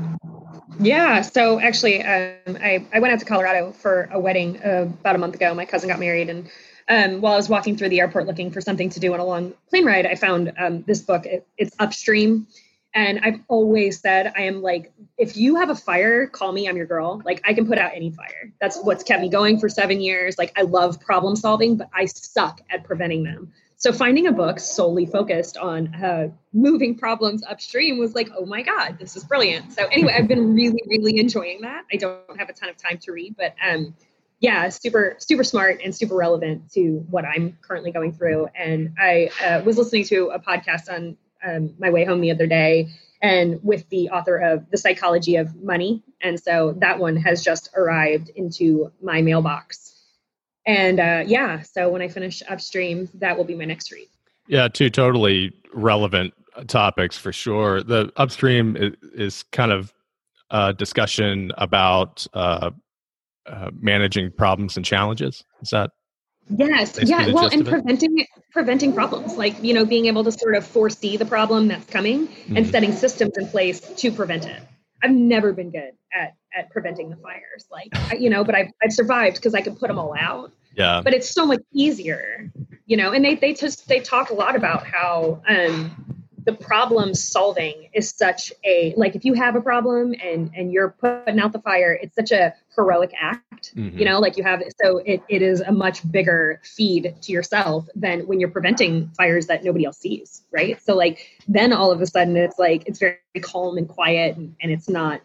Yeah. 0.79 1.21
So 1.23 1.61
actually, 1.61 2.03
um, 2.03 2.57
I, 2.61 2.87
I 2.93 3.01
went 3.01 3.13
out 3.13 3.21
to 3.21 3.25
Colorado 3.25 3.73
for 3.73 4.09
a 4.13 4.19
wedding 4.19 4.61
uh, 4.63 4.89
about 5.01 5.15
a 5.15 5.19
month 5.19 5.35
ago. 5.35 5.55
My 5.55 5.65
cousin 5.67 5.89
got 5.89 5.99
married. 5.99 6.29
And 6.31 6.51
um, 6.89 7.21
while 7.21 7.35
I 7.35 7.37
was 7.37 7.49
walking 7.49 7.77
through 7.77 7.91
the 7.91 8.01
airport 8.01 8.27
looking 8.27 8.51
for 8.51 8.61
something 8.61 8.91
to 8.91 9.01
do 9.01 9.13
on 9.15 9.21
a 9.21 9.25
long 9.25 9.55
plane 9.69 9.85
ride, 9.85 10.07
I 10.07 10.15
found 10.15 10.53
um, 10.59 10.83
this 10.83 11.01
book. 11.01 11.27
It, 11.27 11.47
it's 11.57 11.75
Upstream. 11.79 12.47
And 12.97 13.21
I've 13.25 13.41
always 13.49 14.01
said, 14.01 14.33
I 14.37 14.43
am 14.43 14.63
like, 14.63 14.93
if 15.19 15.37
you 15.37 15.57
have 15.57 15.69
a 15.69 15.75
fire, 15.75 16.29
call 16.29 16.53
me. 16.53 16.69
I'm 16.69 16.77
your 16.77 16.87
girl. 16.87 17.21
Like, 17.25 17.43
I 17.45 17.53
can 17.53 17.67
put 17.67 17.77
out 17.77 17.91
any 17.93 18.11
fire. 18.11 18.53
That's 18.61 18.79
what's 18.81 19.03
kept 19.03 19.21
me 19.21 19.29
going 19.29 19.59
for 19.59 19.69
seven 19.69 20.01
years. 20.01 20.39
Like, 20.39 20.53
I 20.57 20.63
love 20.63 21.01
problem 21.01 21.35
solving, 21.35 21.77
but 21.77 21.89
I 21.93 22.05
suck 22.05 22.61
at 22.71 22.85
preventing 22.85 23.25
them. 23.25 23.53
So 23.85 23.93
finding 23.93 24.27
a 24.29 24.33
book 24.33 24.61
solely 24.61 25.05
focused 25.05 25.59
on 25.59 25.95
uh, 26.03 26.29
moving 26.55 26.97
problems 26.97 27.45
upstream 27.45 27.99
was 27.99 28.15
like, 28.15 28.31
oh 28.35 28.47
my 28.47 28.63
God, 28.63 28.97
this 28.99 29.15
is 29.15 29.25
brilliant. 29.25 29.75
So 29.75 29.85
anyway, 29.85 30.15
I've 30.17 30.27
been 30.27 30.55
really, 30.55 30.83
really 30.87 31.19
enjoying 31.19 31.61
that. 31.61 31.85
I 31.93 31.97
don't 31.97 32.39
have 32.39 32.49
a 32.49 32.55
ton 32.55 32.71
of 32.71 32.79
time 32.79 32.97
to 33.03 33.13
read, 33.13 33.37
but 33.37 33.55
um, 33.63 33.95
yeah, 34.41 34.71
super, 34.71 35.17
super 35.19 35.45
smart 35.45 35.83
and 35.85 35.95
super 35.95 36.15
relevant 36.15 36.73
to 36.73 37.05
what 37.11 37.27
I'm 37.27 37.59
currently 37.61 37.93
going 37.93 38.15
through. 38.15 38.49
And 38.55 38.95
I 38.99 39.29
uh, 39.45 39.61
was 39.67 39.77
listening 39.77 40.05
to 40.05 40.29
a 40.29 40.39
podcast 40.39 40.91
on 40.91 41.19
um, 41.47 41.75
my 41.79 41.91
way 41.91 42.07
home 42.07 42.23
the 42.23 42.31
other 42.31 42.47
day 42.47 42.89
and 43.21 43.61
with 43.63 43.87
the 43.91 44.09
author 44.09 44.39
of 44.39 44.71
The 44.71 44.79
Psychology 44.79 45.37
of 45.37 45.63
Money. 45.63 46.03
And 46.23 46.41
so 46.41 46.75
that 46.79 46.99
one 46.99 47.17
has 47.17 47.45
just 47.45 47.69
arrived 47.77 48.31
into 48.31 48.93
my 49.03 49.21
mailbox 49.21 49.94
and 50.67 51.01
uh, 51.01 51.25
yeah, 51.27 51.63
so 51.63 51.89
when 51.91 52.03
I 52.03 52.09
finish 52.09 52.43
upstream, 52.49 53.09
that 53.15 53.37
will 53.37 53.45
be 53.45 53.55
my 53.55 53.65
next 53.65 53.93
read. 53.93 54.09
Yeah, 54.49 54.69
two 54.69 54.91
totally 54.91 55.53
relevant 55.73 56.35
topics 56.69 57.17
for 57.17 57.33
sure. 57.33 57.83
The 57.83 58.13
upstream 58.17 58.77
is, 58.77 58.95
is 59.15 59.43
kind 59.53 59.73
of 59.73 59.93
a 60.51 60.73
discussion 60.73 61.53
about 61.59 62.27
uh, 62.35 62.71
uh, 63.47 63.71
managing 63.81 64.31
problems 64.33 64.77
and 64.77 64.85
challenges. 64.85 65.45
Is 65.63 65.71
that? 65.71 65.91
Yes. 66.49 66.99
Yeah. 67.03 67.31
Well, 67.33 67.49
and 67.51 67.67
preventing 67.67 68.27
preventing 68.53 68.93
problems, 68.93 69.37
like 69.37 69.63
you 69.63 69.73
know, 69.73 69.85
being 69.85 70.07
able 70.07 70.25
to 70.25 70.33
sort 70.33 70.55
of 70.55 70.67
foresee 70.67 71.17
the 71.17 71.25
problem 71.25 71.69
that's 71.69 71.87
coming 71.87 72.29
mm-hmm. 72.29 72.57
and 72.57 72.67
setting 72.67 72.93
systems 72.93 73.37
in 73.39 73.49
place 73.49 73.81
to 73.81 74.13
prevent 74.13 74.47
it. 74.47 74.63
I've 75.03 75.11
never 75.11 75.53
been 75.53 75.71
good 75.71 75.93
at 76.13 76.35
at 76.55 76.71
preventing 76.71 77.11
the 77.11 77.17
fires, 77.17 77.67
like 77.71 77.93
you 78.19 78.31
know, 78.31 78.45
but 78.45 78.55
I've 78.55 78.71
I've 78.83 78.93
survived 78.93 79.37
because 79.37 79.55
I 79.55 79.61
can 79.61 79.77
put 79.77 79.89
them 79.89 79.99
all 79.99 80.15
out. 80.19 80.53
Yeah. 80.75 81.03
But 81.03 81.15
it's 81.15 81.31
so 81.31 81.47
much 81.47 81.61
easier, 81.73 82.51
you 82.87 82.97
know. 82.97 83.13
And 83.13 83.25
they 83.25 83.35
they 83.37 83.55
just 83.55 83.89
they 83.89 84.01
talk 84.01 84.31
a 84.31 84.35
lot 84.35 84.57
about 84.57 84.87
how 84.87 85.43
um 85.49 86.15
the 86.45 86.53
problem 86.53 87.15
solving 87.15 87.89
is 87.93 88.11
such 88.11 88.53
a 88.65 88.95
like 88.97 89.17
if 89.17 89.25
you 89.25 89.35
have 89.35 89.57
a 89.57 89.61
problem 89.61 90.15
and 90.23 90.51
and 90.55 90.73
you're 90.73 90.91
putting 90.91 91.41
out 91.41 91.53
the 91.53 91.59
fire 91.61 91.99
it's 92.03 92.15
such 92.15 92.33
a 92.33 92.55
heroic 92.77 93.13
act 93.19 93.75
mm-hmm. 93.75 93.97
you 93.99 94.05
know 94.05 94.21
like 94.21 94.37
you 94.37 94.43
have 94.43 94.63
so 94.83 94.99
it, 94.99 95.23
it 95.29 95.43
is 95.43 95.61
a 95.61 95.73
much 95.73 96.11
bigger 96.11 96.61
feed 96.63 97.15
to 97.23 97.33
yourself 97.33 97.89
than 97.95 98.21
when 98.27 98.41
you're 98.41 98.51
preventing 98.51 99.11
fires 99.17 99.47
that 99.47 99.65
nobody 99.65 99.85
else 99.85 99.99
sees 99.99 100.43
right 100.51 100.83
so 100.83 100.95
like 100.95 101.31
then 101.49 101.73
all 101.73 101.91
of 101.91 102.01
a 102.01 102.07
sudden 102.07 102.37
it's 102.37 102.59
like 102.59 102.87
it's 102.87 102.99
very 102.99 103.19
calm 103.41 103.79
and 103.79 103.89
quiet 103.89 104.37
and, 104.37 104.55
and 104.61 104.71
it's 104.71 104.89
not 104.89 105.21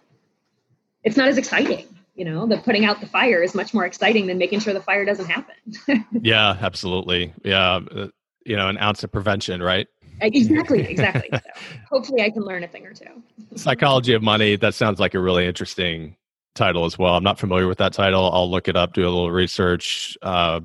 it's 1.03 1.17
not 1.17 1.27
as 1.27 1.37
exciting 1.37 1.87
you 2.19 2.25
know? 2.25 2.45
The 2.45 2.57
putting 2.57 2.83
out 2.83 2.99
the 2.99 3.07
fire 3.07 3.41
is 3.41 3.55
much 3.55 3.73
more 3.73 3.85
exciting 3.85 4.27
than 4.27 4.37
making 4.37 4.59
sure 4.59 4.73
the 4.73 4.81
fire 4.81 5.05
doesn't 5.05 5.27
happen. 5.27 5.55
Yeah 6.21 6.57
absolutely. 6.59 7.33
Yeah 7.43 7.79
uh, 7.95 8.07
you 8.45 8.55
know 8.57 8.67
an 8.67 8.77
ounce 8.77 9.03
of 9.03 9.11
prevention 9.11 9.63
right? 9.63 9.87
Exactly 10.21 10.81
exactly. 10.81 11.29
So 11.39 11.61
hopefully 11.89 12.21
i 12.21 12.29
can 12.29 12.43
learn 12.43 12.63
a 12.63 12.67
thing 12.67 12.85
or 12.85 12.93
two. 12.93 13.23
Psychology 13.55 14.13
of 14.13 14.21
money 14.21 14.57
that 14.57 14.75
sounds 14.75 14.99
like 14.99 15.13
a 15.13 15.19
really 15.19 15.47
interesting 15.47 16.17
title 16.55 16.83
as 16.83 16.99
well. 16.99 17.15
I'm 17.15 17.23
not 17.23 17.39
familiar 17.39 17.67
with 17.67 17.77
that 17.77 17.93
title. 17.93 18.29
I'll 18.33 18.51
look 18.51 18.67
it 18.67 18.75
up 18.75 18.93
do 18.93 19.03
a 19.03 19.03
little 19.03 19.31
research. 19.31 20.17
Uh, 20.21 20.59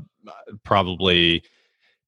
probably 0.65 1.45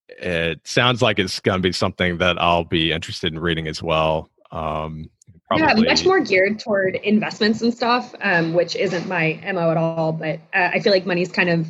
it 0.09 0.67
sounds 0.67 1.03
like 1.03 1.21
it's 1.21 1.39
going 1.39 1.59
to 1.59 1.63
be 1.63 1.73
something 1.73 2.19
that 2.19 2.41
i'll 2.41 2.65
be 2.65 2.91
interested 2.91 3.33
in 3.33 3.39
reading 3.39 3.69
as 3.69 3.81
well. 3.81 4.29
Um, 4.51 5.11
Probably. 5.49 5.85
Yeah, 5.85 5.89
much 5.89 6.05
more 6.05 6.21
geared 6.21 6.59
toward 6.59 6.97
investments 6.97 7.63
and 7.63 7.73
stuff, 7.73 8.15
um, 8.21 8.53
which 8.53 8.75
isn't 8.75 9.07
my 9.07 9.41
mo 9.55 9.71
at 9.71 9.77
all. 9.77 10.13
But 10.13 10.41
uh, 10.53 10.71
I 10.75 10.81
feel 10.81 10.93
like 10.93 11.07
money's 11.07 11.31
kind 11.31 11.49
of 11.49 11.69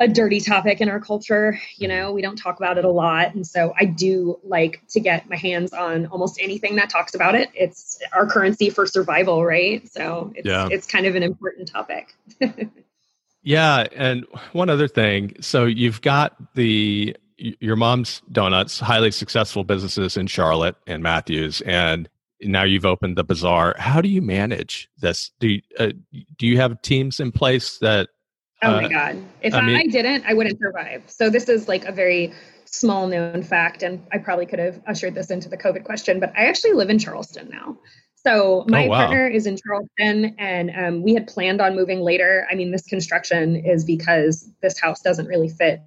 a 0.00 0.08
dirty 0.08 0.40
topic 0.40 0.80
in 0.80 0.88
our 0.88 0.98
culture. 0.98 1.58
You 1.76 1.86
know, 1.86 2.12
we 2.12 2.22
don't 2.22 2.36
talk 2.36 2.58
about 2.58 2.76
it 2.76 2.84
a 2.84 2.90
lot, 2.90 3.34
and 3.34 3.46
so 3.46 3.72
I 3.78 3.84
do 3.84 4.40
like 4.42 4.82
to 4.88 5.00
get 5.00 5.28
my 5.28 5.36
hands 5.36 5.72
on 5.72 6.06
almost 6.06 6.40
anything 6.40 6.74
that 6.76 6.90
talks 6.90 7.14
about 7.14 7.36
it. 7.36 7.50
It's 7.54 8.00
our 8.12 8.26
currency 8.26 8.68
for 8.70 8.84
survival, 8.84 9.44
right? 9.44 9.88
So 9.88 10.32
it's 10.34 10.48
yeah. 10.48 10.68
it's 10.70 10.86
kind 10.86 11.06
of 11.06 11.14
an 11.14 11.22
important 11.22 11.68
topic. 11.68 12.14
yeah, 13.44 13.86
and 13.94 14.26
one 14.52 14.68
other 14.70 14.88
thing. 14.88 15.36
So 15.40 15.66
you've 15.66 16.02
got 16.02 16.36
the 16.54 17.16
your 17.36 17.76
mom's 17.76 18.22
donuts, 18.32 18.80
highly 18.80 19.12
successful 19.12 19.62
businesses 19.62 20.16
in 20.16 20.26
Charlotte 20.26 20.74
and 20.88 21.00
Matthews, 21.00 21.60
and 21.60 22.08
now 22.44 22.62
you've 22.64 22.86
opened 22.86 23.16
the 23.16 23.24
bazaar. 23.24 23.74
How 23.78 24.00
do 24.00 24.08
you 24.08 24.22
manage 24.22 24.88
this? 24.98 25.30
Do 25.40 25.48
you, 25.48 25.62
uh, 25.78 25.90
do 26.36 26.46
you 26.46 26.56
have 26.58 26.80
teams 26.82 27.20
in 27.20 27.32
place 27.32 27.78
that? 27.78 28.08
Uh, 28.62 28.66
oh 28.66 28.70
my 28.80 28.84
uh, 28.84 28.88
god! 28.88 29.24
If 29.42 29.54
I, 29.54 29.60
mean, 29.60 29.76
I 29.76 29.86
didn't, 29.86 30.24
I 30.26 30.34
wouldn't 30.34 30.58
survive. 30.58 31.02
So 31.06 31.30
this 31.30 31.48
is 31.48 31.68
like 31.68 31.84
a 31.84 31.92
very 31.92 32.32
small 32.64 33.06
known 33.06 33.42
fact, 33.42 33.82
and 33.82 34.04
I 34.12 34.18
probably 34.18 34.46
could 34.46 34.58
have 34.58 34.80
ushered 34.86 35.14
this 35.14 35.30
into 35.30 35.48
the 35.48 35.56
COVID 35.56 35.84
question, 35.84 36.20
but 36.20 36.32
I 36.36 36.46
actually 36.46 36.72
live 36.72 36.90
in 36.90 36.98
Charleston 36.98 37.48
now. 37.50 37.78
So 38.16 38.64
my 38.68 38.86
oh, 38.86 38.88
wow. 38.88 38.96
partner 39.06 39.28
is 39.28 39.46
in 39.46 39.58
Charleston, 39.58 40.34
and 40.38 40.70
um, 40.76 41.02
we 41.02 41.12
had 41.12 41.26
planned 41.26 41.60
on 41.60 41.76
moving 41.76 42.00
later. 42.00 42.46
I 42.50 42.54
mean, 42.54 42.70
this 42.70 42.86
construction 42.86 43.56
is 43.56 43.84
because 43.84 44.48
this 44.62 44.80
house 44.80 45.02
doesn't 45.02 45.26
really 45.26 45.50
fit 45.50 45.82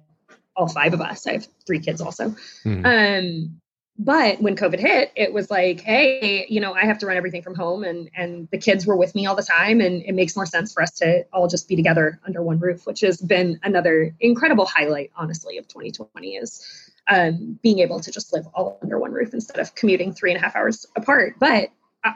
all 0.56 0.68
five 0.68 0.94
of 0.94 1.00
us. 1.00 1.26
I 1.26 1.32
have 1.32 1.48
three 1.66 1.80
kids 1.80 2.00
also. 2.00 2.34
Hmm. 2.62 2.86
Um, 2.86 3.60
but 3.98 4.40
when 4.40 4.54
covid 4.56 4.78
hit 4.78 5.12
it 5.16 5.32
was 5.32 5.50
like 5.50 5.80
hey 5.80 6.46
you 6.48 6.60
know 6.60 6.72
i 6.72 6.84
have 6.84 6.98
to 6.98 7.06
run 7.06 7.16
everything 7.16 7.42
from 7.42 7.54
home 7.54 7.84
and 7.84 8.10
and 8.16 8.48
the 8.50 8.58
kids 8.58 8.86
were 8.86 8.96
with 8.96 9.14
me 9.14 9.26
all 9.26 9.34
the 9.34 9.42
time 9.42 9.80
and 9.80 10.02
it 10.02 10.14
makes 10.14 10.36
more 10.36 10.46
sense 10.46 10.72
for 10.72 10.82
us 10.82 10.92
to 10.92 11.24
all 11.32 11.48
just 11.48 11.68
be 11.68 11.76
together 11.76 12.20
under 12.26 12.42
one 12.42 12.58
roof 12.58 12.86
which 12.86 13.00
has 13.00 13.20
been 13.20 13.58
another 13.62 14.14
incredible 14.20 14.66
highlight 14.66 15.10
honestly 15.16 15.58
of 15.58 15.66
2020 15.68 16.36
is 16.36 16.88
um, 17.08 17.58
being 17.62 17.80
able 17.80 18.00
to 18.00 18.10
just 18.10 18.32
live 18.32 18.46
all 18.54 18.78
under 18.82 18.98
one 18.98 19.12
roof 19.12 19.32
instead 19.32 19.58
of 19.58 19.74
commuting 19.74 20.12
three 20.12 20.30
and 20.30 20.38
a 20.38 20.42
half 20.42 20.54
hours 20.54 20.86
apart. 20.94 21.36
But 21.38 21.70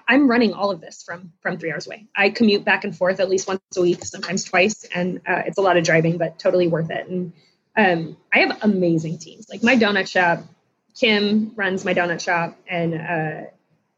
I'm 0.09 0.31
running 0.31 0.53
all 0.53 0.71
of 0.71 0.81
this 0.81 1.03
from 1.03 1.33
from 1.40 1.59
three 1.59 1.73
hours 1.73 1.87
away. 1.87 2.07
I 2.16 2.31
commute 2.31 2.64
back 2.64 2.85
and 2.85 2.97
forth 2.97 3.18
at 3.18 3.29
least 3.29 3.49
once 3.49 3.61
a 3.77 3.83
week, 3.83 4.05
sometimes 4.05 4.45
twice, 4.45 4.85
and 4.95 5.21
uh, 5.27 5.42
it's 5.47 5.59
a 5.59 5.61
lot 5.61 5.77
of 5.77 5.85
driving, 5.85 6.18
but 6.18 6.38
totally 6.38 6.68
worth 6.68 6.90
it. 6.90 7.09
And 7.09 7.33
um, 7.77 8.16
I 8.33 8.40
have 8.40 8.62
amazing 8.62 9.18
teams. 9.18 9.49
Like 9.51 9.62
my 9.62 9.77
donut 9.77 10.09
shop, 10.09 10.45
Kim 10.98 11.52
runs 11.57 11.85
my 11.85 11.94
donut 11.94 12.20
shop, 12.20 12.59
and 12.68 12.94
uh, 12.94 13.50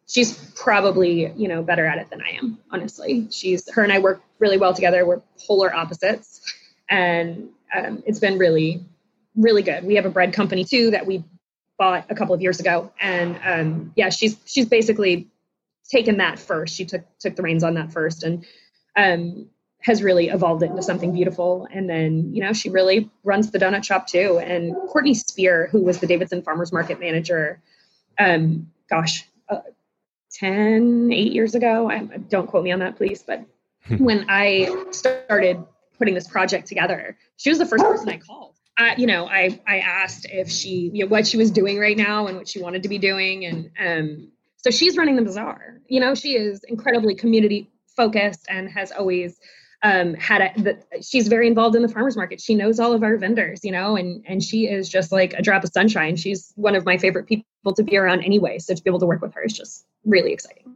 she's 0.07 0.53
probably 0.55 1.33
you 1.33 1.49
know 1.49 1.63
better 1.63 1.87
at 1.87 1.99
it 1.99 2.11
than 2.11 2.21
I 2.23 2.37
am. 2.37 2.59
Honestly, 2.71 3.29
she's 3.31 3.71
her 3.73 3.83
and 3.83 3.93
I 3.93 3.99
work 3.99 4.23
really 4.39 4.59
well 4.59 4.75
together. 4.75 5.05
We're 5.07 5.23
polar 5.47 5.75
opposites, 5.75 6.41
and 6.89 7.49
um, 7.75 8.03
it's 8.07 8.19
been 8.21 8.39
really 8.39 8.85
really 9.37 9.63
good. 9.63 9.85
We 9.85 9.97
have 9.97 10.07
a 10.07 10.11
bread 10.11 10.33
company 10.33 10.65
too 10.65 10.93
that 10.93 11.07
we 11.07 11.25
bought 11.79 12.07
a 12.11 12.15
couple 12.15 12.35
of 12.35 12.41
years 12.41 12.61
ago, 12.61 12.93
and 13.01 13.39
um, 13.45 13.93
yeah, 13.97 14.11
she's 14.11 14.37
she's 14.45 14.67
basically 14.67 15.29
taken 15.91 16.19
that 16.19 16.39
first. 16.39 16.75
She 16.75 16.85
took 16.85 17.03
took 17.19 17.37
the 17.37 17.43
reins 17.43 17.65
on 17.65 17.75
that 17.75 17.93
first, 17.93 18.23
and 18.23 18.45
um, 18.97 19.49
has 19.85 20.03
really 20.03 20.29
evolved 20.29 20.63
it 20.63 20.71
into 20.71 20.83
something 20.83 21.13
beautiful. 21.13 21.69
And 21.73 21.89
then 21.89 22.35
you 22.35 22.43
know 22.43 22.53
she 22.53 22.71
really 22.71 23.11
runs 23.23 23.51
the 23.51 23.59
donut 23.59 23.85
shop 23.85 24.07
too. 24.07 24.39
And 24.39 24.75
Courtney 24.89 25.15
Spear, 25.15 25.69
who 25.71 25.83
was 25.83 25.99
the 25.99 26.07
Davidson 26.07 26.43
Farmers 26.43 26.73
Market 26.73 27.01
manager, 27.01 27.61
um, 28.19 28.71
gosh, 28.89 29.27
uh, 29.49 29.61
10, 30.33 31.11
eight 31.13 31.33
years 31.33 31.55
ago. 31.55 31.91
I, 31.91 31.99
don't 31.99 32.47
quote 32.47 32.65
me 32.65 32.73
on 32.73 32.81
that, 32.81 32.97
please, 32.97 33.23
but 33.23 33.45
when 33.99 34.27
I 34.29 34.87
started 34.91 35.65
putting 35.99 36.15
this 36.15 36.27
project 36.27 36.67
together, 36.67 37.17
she 37.37 37.51
was 37.51 37.59
the 37.59 37.67
first 37.67 37.85
person 37.85 38.09
I 38.09 38.19
called 38.19 38.55
I, 38.77 38.97
you 38.97 39.07
know, 39.07 39.27
I 39.27 39.61
I 39.67 39.79
asked 39.79 40.27
if 40.31 40.51
she, 40.51 40.91
you 40.93 41.05
know, 41.05 41.09
what 41.09 41.27
she 41.27 41.37
was 41.37 41.51
doing 41.51 41.79
right 41.79 41.97
now 41.97 42.27
and 42.27 42.37
what 42.37 42.49
she 42.49 42.61
wanted 42.61 42.83
to 42.83 42.89
be 42.89 42.99
doing, 42.99 43.45
and 43.47 43.71
um, 43.79 44.33
so 44.57 44.71
she's 44.71 44.97
running 44.97 45.17
the 45.17 45.23
bazaar. 45.23 45.81
You 45.87 46.01
know, 46.01 46.15
she 46.15 46.37
is 46.37 46.65
incredibly 46.65 47.15
community 47.15 47.71
focused 47.97 48.47
and 48.49 48.69
has 48.71 48.91
always 48.91 49.39
um, 49.85 50.15
had 50.15 50.41
a, 50.41 50.63
the, 50.63 51.03
she's 51.03 51.29
very 51.29 51.47
involved 51.47 51.77
in 51.77 51.83
the 51.83 51.89
farmers 51.89 52.17
market. 52.17 52.41
She 52.41 52.55
knows 52.55 52.81
all 52.81 52.95
of 52.95 53.03
our 53.03 53.19
vendors, 53.19 53.61
you 53.63 53.71
know, 53.71 53.97
and 53.97 54.25
and 54.27 54.43
she 54.43 54.67
is 54.67 54.89
just 54.89 55.13
like 55.13 55.35
a 55.35 55.43
drop 55.43 55.63
of 55.63 55.71
sunshine. 55.73 56.17
She's 56.17 56.53
one 56.57 56.75
of 56.75 56.87
my 56.87 56.97
favorite 56.97 57.27
people 57.27 57.75
to 57.77 57.83
be 57.83 57.97
around 57.97 58.23
anyway. 58.23 58.59
So 58.59 58.75
to 58.75 58.83
be 58.83 58.89
able 58.89 59.01
to 59.01 59.07
work 59.07 59.21
with 59.21 59.35
her 59.35 59.43
is 59.43 59.53
just 59.53 59.85
really 60.05 60.33
exciting. 60.33 60.75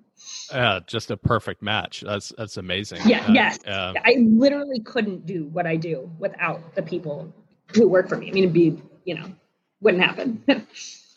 Yeah, 0.53 0.81
just 0.87 1.11
a 1.11 1.17
perfect 1.17 1.63
match. 1.63 2.03
That's 2.07 2.35
that's 2.37 2.59
amazing. 2.59 3.01
Yeah, 3.07 3.25
uh, 3.27 3.33
yes. 3.33 3.59
Uh, 3.67 3.95
I 4.05 4.17
literally 4.21 4.81
couldn't 4.81 5.25
do 5.25 5.47
what 5.47 5.67
I 5.67 5.77
do 5.77 6.11
without 6.19 6.75
the 6.75 6.83
people 6.83 7.33
who 7.75 7.89
work 7.89 8.11
for 8.11 8.19
me. 8.19 8.29
I 8.29 8.33
mean, 8.33 8.45
it'd 8.45 8.53
be, 8.53 8.81
you 9.05 9.15
know, 9.15 9.33
wouldn't 9.81 10.03
happen. 10.03 10.45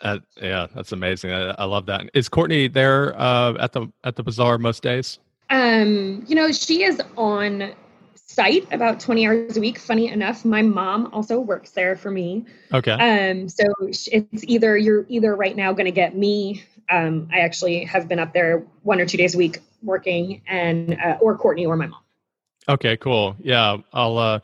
uh, 0.02 0.20
yeah, 0.42 0.68
that's 0.74 0.94
amazing. 0.94 1.32
I, 1.32 1.50
I, 1.52 1.66
love 1.66 1.86
that. 1.88 2.10
Is 2.14 2.30
Courtney 2.30 2.70
there 2.70 3.20
uh, 3.20 3.56
at 3.60 3.74
the 3.74 3.92
at 4.06 4.16
the 4.16 4.24
bazaar 4.24 4.58
most 4.58 4.82
days? 4.82 5.20
Um, 5.52 6.24
you 6.28 6.36
know, 6.36 6.52
she 6.52 6.84
is 6.84 7.02
on 7.18 7.74
site 8.16 8.66
about 8.72 9.00
20 9.00 9.28
hours 9.28 9.58
a 9.58 9.60
week. 9.60 9.78
Funny 9.78 10.08
enough, 10.08 10.46
my 10.46 10.62
mom 10.62 11.10
also 11.12 11.40
works 11.40 11.72
there 11.72 11.96
for 11.96 12.10
me. 12.10 12.46
Okay. 12.74 12.92
Um, 12.92 13.50
so 13.50 13.66
it's 13.82 14.08
either 14.46 14.78
you're 14.78 15.06
either 15.10 15.36
right 15.36 15.56
now 15.56 15.74
going 15.74 15.86
to 15.86 15.92
get 15.92 16.16
me. 16.16 16.64
Um, 16.90 17.30
I 17.32 17.40
actually 17.40 17.84
have 17.84 18.08
been 18.08 18.20
up 18.20 18.34
there 18.34 18.66
one 18.84 19.00
or 19.00 19.06
two 19.06 19.18
days 19.18 19.36
a 19.36 19.38
week 19.38 19.60
working, 19.84 20.42
and 20.48 20.98
uh, 21.00 21.18
or 21.22 21.38
Courtney 21.38 21.66
or 21.66 21.76
my 21.76 21.88
mom. 21.88 22.02
Okay, 22.70 22.98
cool. 22.98 23.36
Yeah, 23.40 23.78
I'll 23.94 24.18
uh, 24.18 24.40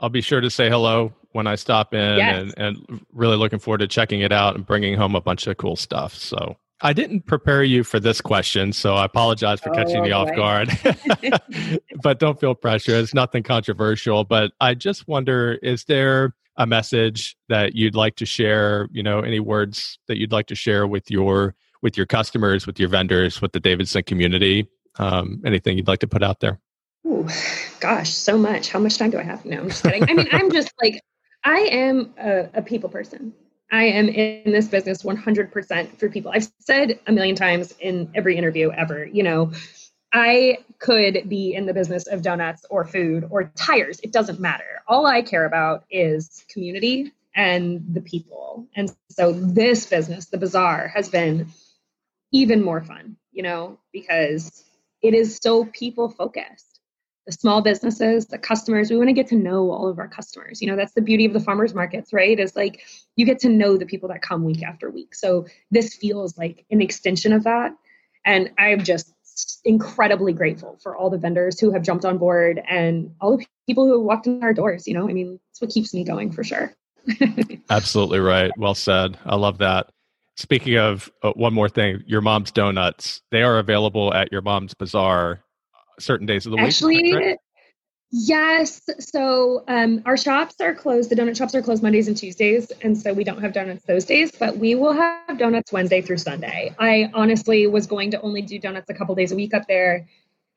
I'll 0.00 0.08
be 0.08 0.20
sure 0.20 0.40
to 0.40 0.50
say 0.50 0.68
hello 0.68 1.12
when 1.32 1.46
I 1.46 1.54
stop 1.54 1.94
in 1.94 2.16
yes. 2.16 2.42
and, 2.42 2.54
and 2.56 3.06
really 3.12 3.36
looking 3.36 3.58
forward 3.58 3.78
to 3.78 3.88
checking 3.88 4.20
it 4.20 4.32
out 4.32 4.56
and 4.56 4.66
bringing 4.66 4.94
home 4.94 5.14
a 5.14 5.20
bunch 5.20 5.46
of 5.46 5.56
cool 5.56 5.76
stuff. 5.76 6.14
So 6.14 6.56
I 6.80 6.92
didn't 6.92 7.26
prepare 7.26 7.64
you 7.64 7.82
for 7.82 7.98
this 7.98 8.20
question, 8.20 8.72
so 8.72 8.94
I 8.94 9.04
apologize 9.04 9.60
for 9.60 9.70
oh, 9.70 9.74
catching 9.74 10.04
you 10.04 10.12
off 10.12 10.34
guard. 10.36 10.70
but 12.02 12.20
don't 12.20 12.38
feel 12.38 12.54
pressure. 12.54 12.94
It's 12.94 13.14
nothing 13.14 13.42
controversial. 13.42 14.24
But 14.24 14.52
I 14.60 14.74
just 14.74 15.08
wonder 15.08 15.58
is 15.62 15.84
there 15.84 16.34
a 16.56 16.66
message 16.66 17.36
that 17.48 17.74
you'd 17.74 17.94
like 17.94 18.16
to 18.16 18.26
share, 18.26 18.88
you 18.92 19.02
know, 19.02 19.20
any 19.20 19.40
words 19.40 19.98
that 20.06 20.18
you'd 20.18 20.32
like 20.32 20.46
to 20.48 20.54
share 20.54 20.86
with 20.86 21.10
your 21.10 21.54
with 21.82 21.96
your 21.96 22.06
customers, 22.06 22.66
with 22.66 22.78
your 22.78 22.88
vendors, 22.88 23.40
with 23.40 23.52
the 23.52 23.60
Davidson 23.60 24.04
community? 24.04 24.68
Um, 24.98 25.42
anything 25.44 25.76
you'd 25.76 25.88
like 25.88 26.00
to 26.00 26.08
put 26.08 26.22
out 26.22 26.40
there? 26.40 26.60
Oh 27.06 27.28
gosh, 27.80 28.10
so 28.10 28.38
much. 28.38 28.70
How 28.70 28.78
much 28.78 28.98
time 28.98 29.10
do 29.10 29.18
I 29.18 29.22
have? 29.22 29.44
No, 29.44 29.58
I'm 29.58 29.68
just 29.68 29.82
kidding. 29.82 30.08
I 30.08 30.14
mean, 30.14 30.28
I'm 30.30 30.52
just 30.52 30.72
like 30.80 31.00
I 31.44 31.58
am 31.72 32.14
a, 32.18 32.48
a 32.54 32.62
people 32.62 32.88
person. 32.88 33.32
I 33.70 33.84
am 33.84 34.08
in 34.08 34.52
this 34.52 34.68
business 34.68 35.02
100% 35.02 35.98
for 35.98 36.08
people. 36.08 36.30
I've 36.34 36.50
said 36.58 36.98
a 37.06 37.12
million 37.12 37.36
times 37.36 37.74
in 37.80 38.10
every 38.14 38.36
interview 38.36 38.70
ever, 38.70 39.06
you 39.06 39.22
know, 39.22 39.52
I 40.12 40.58
could 40.78 41.28
be 41.28 41.54
in 41.54 41.66
the 41.66 41.74
business 41.74 42.06
of 42.06 42.22
donuts 42.22 42.64
or 42.70 42.86
food 42.86 43.26
or 43.30 43.52
tires. 43.54 44.00
It 44.00 44.12
doesn't 44.12 44.40
matter. 44.40 44.82
All 44.86 45.06
I 45.06 45.20
care 45.20 45.44
about 45.44 45.84
is 45.90 46.44
community 46.48 47.12
and 47.34 47.84
the 47.92 48.00
people. 48.00 48.66
And 48.74 48.94
so 49.10 49.32
this 49.32 49.86
business, 49.86 50.26
the 50.26 50.38
bazaar, 50.38 50.88
has 50.88 51.10
been 51.10 51.48
even 52.32 52.62
more 52.62 52.82
fun, 52.82 53.16
you 53.32 53.42
know, 53.42 53.78
because 53.92 54.64
it 55.02 55.14
is 55.14 55.38
so 55.42 55.66
people 55.66 56.08
focused 56.08 56.67
the 57.28 57.32
small 57.32 57.60
businesses, 57.60 58.26
the 58.26 58.38
customers. 58.38 58.90
We 58.90 58.96
want 58.96 59.10
to 59.10 59.12
get 59.12 59.26
to 59.28 59.36
know 59.36 59.70
all 59.70 59.86
of 59.86 59.98
our 59.98 60.08
customers. 60.08 60.62
You 60.62 60.68
know, 60.68 60.76
that's 60.76 60.94
the 60.94 61.02
beauty 61.02 61.26
of 61.26 61.34
the 61.34 61.40
farmers 61.40 61.74
markets, 61.74 62.10
right? 62.10 62.40
Is 62.40 62.56
like 62.56 62.80
you 63.16 63.26
get 63.26 63.38
to 63.40 63.50
know 63.50 63.76
the 63.76 63.84
people 63.84 64.08
that 64.08 64.22
come 64.22 64.44
week 64.44 64.62
after 64.62 64.90
week. 64.90 65.14
So 65.14 65.44
this 65.70 65.94
feels 65.94 66.38
like 66.38 66.64
an 66.70 66.80
extension 66.80 67.34
of 67.34 67.44
that. 67.44 67.72
And 68.24 68.50
I'm 68.56 68.82
just 68.82 69.12
incredibly 69.66 70.32
grateful 70.32 70.78
for 70.82 70.96
all 70.96 71.10
the 71.10 71.18
vendors 71.18 71.60
who 71.60 71.70
have 71.70 71.82
jumped 71.82 72.06
on 72.06 72.16
board 72.16 72.62
and 72.66 73.14
all 73.20 73.36
the 73.36 73.44
people 73.66 73.84
who 73.84 73.92
have 73.92 74.06
walked 74.06 74.26
in 74.26 74.42
our 74.42 74.54
doors. 74.54 74.88
You 74.88 74.94
know, 74.94 75.06
I 75.06 75.12
mean, 75.12 75.38
it's 75.50 75.60
what 75.60 75.70
keeps 75.70 75.92
me 75.92 76.04
going 76.04 76.32
for 76.32 76.42
sure. 76.42 76.74
Absolutely 77.70 78.20
right. 78.20 78.50
Well 78.56 78.74
said. 78.74 79.18
I 79.26 79.36
love 79.36 79.58
that. 79.58 79.90
Speaking 80.38 80.78
of 80.78 81.10
uh, 81.22 81.32
one 81.32 81.52
more 81.52 81.68
thing, 81.68 82.02
your 82.06 82.22
mom's 82.22 82.52
donuts, 82.52 83.20
they 83.30 83.42
are 83.42 83.58
available 83.58 84.14
at 84.14 84.32
your 84.32 84.40
mom's 84.40 84.72
bazaar 84.72 85.42
certain 85.98 86.26
days 86.26 86.46
of 86.46 86.52
the 86.52 86.58
Actually, 86.58 87.02
week? 87.02 87.14
Actually, 87.14 87.36
yes. 88.10 88.82
So 88.98 89.64
um, 89.68 90.02
our 90.04 90.16
shops 90.16 90.60
are 90.60 90.74
closed. 90.74 91.10
The 91.10 91.16
donut 91.16 91.36
shops 91.36 91.54
are 91.54 91.62
closed 91.62 91.82
Mondays 91.82 92.08
and 92.08 92.16
Tuesdays, 92.16 92.70
and 92.82 92.96
so 92.96 93.12
we 93.12 93.24
don't 93.24 93.40
have 93.40 93.52
donuts 93.52 93.84
those 93.84 94.04
days. 94.04 94.32
But 94.32 94.56
we 94.56 94.74
will 94.74 94.92
have 94.92 95.38
donuts 95.38 95.72
Wednesday 95.72 96.00
through 96.02 96.18
Sunday. 96.18 96.74
I 96.78 97.10
honestly 97.14 97.66
was 97.66 97.86
going 97.86 98.12
to 98.12 98.20
only 98.20 98.42
do 98.42 98.58
donuts 98.58 98.88
a 98.90 98.94
couple 98.94 99.14
days 99.14 99.32
a 99.32 99.36
week 99.36 99.54
up 99.54 99.66
there. 99.66 100.06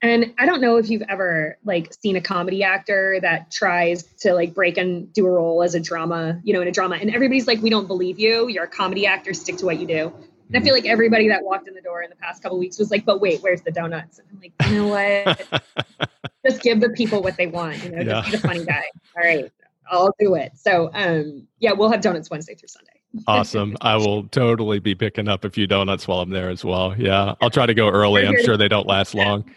And 0.04 0.34
I 0.40 0.48
don't 0.48 0.62
know 0.62 0.78
if 0.78 0.90
you've 0.90 1.04
ever 1.08 1.60
like 1.64 1.94
seen 1.94 2.16
a 2.16 2.22
comedy 2.22 2.64
actor 2.64 3.20
that 3.22 3.52
tries 3.52 4.02
to 4.22 4.34
like 4.34 4.56
break 4.56 4.78
and 4.78 5.14
do 5.14 5.28
a 5.28 5.30
role 5.30 5.62
as 5.62 5.76
a 5.76 5.80
drama, 5.80 6.42
you 6.44 6.54
know, 6.54 6.62
in 6.62 6.68
a 6.68 6.72
drama, 6.72 6.98
and 7.00 7.14
everybody's 7.14 7.46
like, 7.46 7.62
"We 7.62 7.70
don't 7.70 7.88
believe 7.88 8.18
you. 8.18 8.48
You're 8.48 8.64
a 8.64 8.68
comedy 8.68 9.06
actor. 9.06 9.34
Stick 9.34 9.58
to 9.58 9.66
what 9.66 9.80
you 9.80 9.86
do." 9.86 10.14
And 10.54 10.62
I 10.62 10.66
feel 10.66 10.74
like 10.74 10.86
everybody 10.86 11.30
that 11.30 11.44
walked 11.44 11.68
in 11.70 11.74
the 11.74 11.82
door 11.82 12.04
in 12.04 12.10
the 12.10 12.16
past 12.18 12.44
couple 12.44 12.60
weeks 12.60 12.78
was 12.78 12.92
like, 12.92 13.06
but 13.06 13.22
wait, 13.22 13.42
where's 13.42 13.62
the 13.62 13.72
donuts? 13.72 14.20
And 14.20 14.28
I'm 14.30 14.40
like, 14.42 14.52
you 14.70 14.76
know 14.76 14.88
what? 14.88 16.10
just 16.46 16.62
give 16.62 16.82
the 16.82 16.90
people 16.90 17.22
what 17.24 17.38
they 17.38 17.48
want, 17.48 17.82
you 17.84 17.92
know, 17.92 18.02
yeah. 18.02 18.22
just 18.22 18.26
be 18.26 18.32
the 18.32 18.48
funny 18.48 18.66
guy. 18.66 18.84
All 19.16 19.24
right. 19.24 19.50
I'll 19.90 20.14
do 20.20 20.36
it. 20.36 20.52
So 20.56 20.92
um 20.94 21.48
yeah, 21.60 21.72
we'll 21.72 21.90
have 21.90 22.02
donuts 22.02 22.30
Wednesday 22.30 22.56
through 22.56 22.68
Sunday. 22.68 22.92
awesome. 23.28 23.78
I 23.82 23.96
will 23.96 24.24
totally 24.28 24.80
be 24.80 24.94
picking 24.94 25.30
up 25.30 25.46
a 25.46 25.50
few 25.50 25.68
donuts 25.68 26.06
while 26.08 26.20
I'm 26.20 26.32
there 26.32 26.50
as 26.50 26.66
well. 26.66 26.96
Yeah. 26.98 27.36
I'll 27.40 27.50
try 27.50 27.66
to 27.66 27.74
go 27.74 27.88
early. 27.88 28.28
I'm 28.28 28.42
sure 28.44 28.58
they 28.58 28.68
don't 28.68 28.88
last 28.88 29.16
long. 29.16 29.50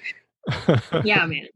yeah, 1.05 1.27
man. 1.27 1.49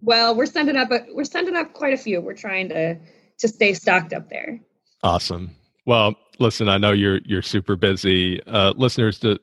Well, 0.00 0.34
we're 0.34 0.46
sending 0.46 0.76
up 0.76 0.90
a, 0.90 1.04
we're 1.12 1.24
sending 1.24 1.56
up 1.56 1.74
quite 1.74 1.92
a 1.92 1.98
few. 1.98 2.20
We're 2.20 2.34
trying 2.34 2.70
to 2.70 2.96
to 3.38 3.48
stay 3.48 3.74
stocked 3.74 4.14
up 4.14 4.30
there. 4.30 4.58
Awesome. 5.02 5.50
Well, 5.84 6.16
listen, 6.38 6.68
I 6.68 6.78
know 6.78 6.92
you're 6.92 7.20
you're 7.24 7.42
super 7.42 7.76
busy. 7.76 8.42
Uh, 8.44 8.72
listeners, 8.76 9.18
the 9.18 9.40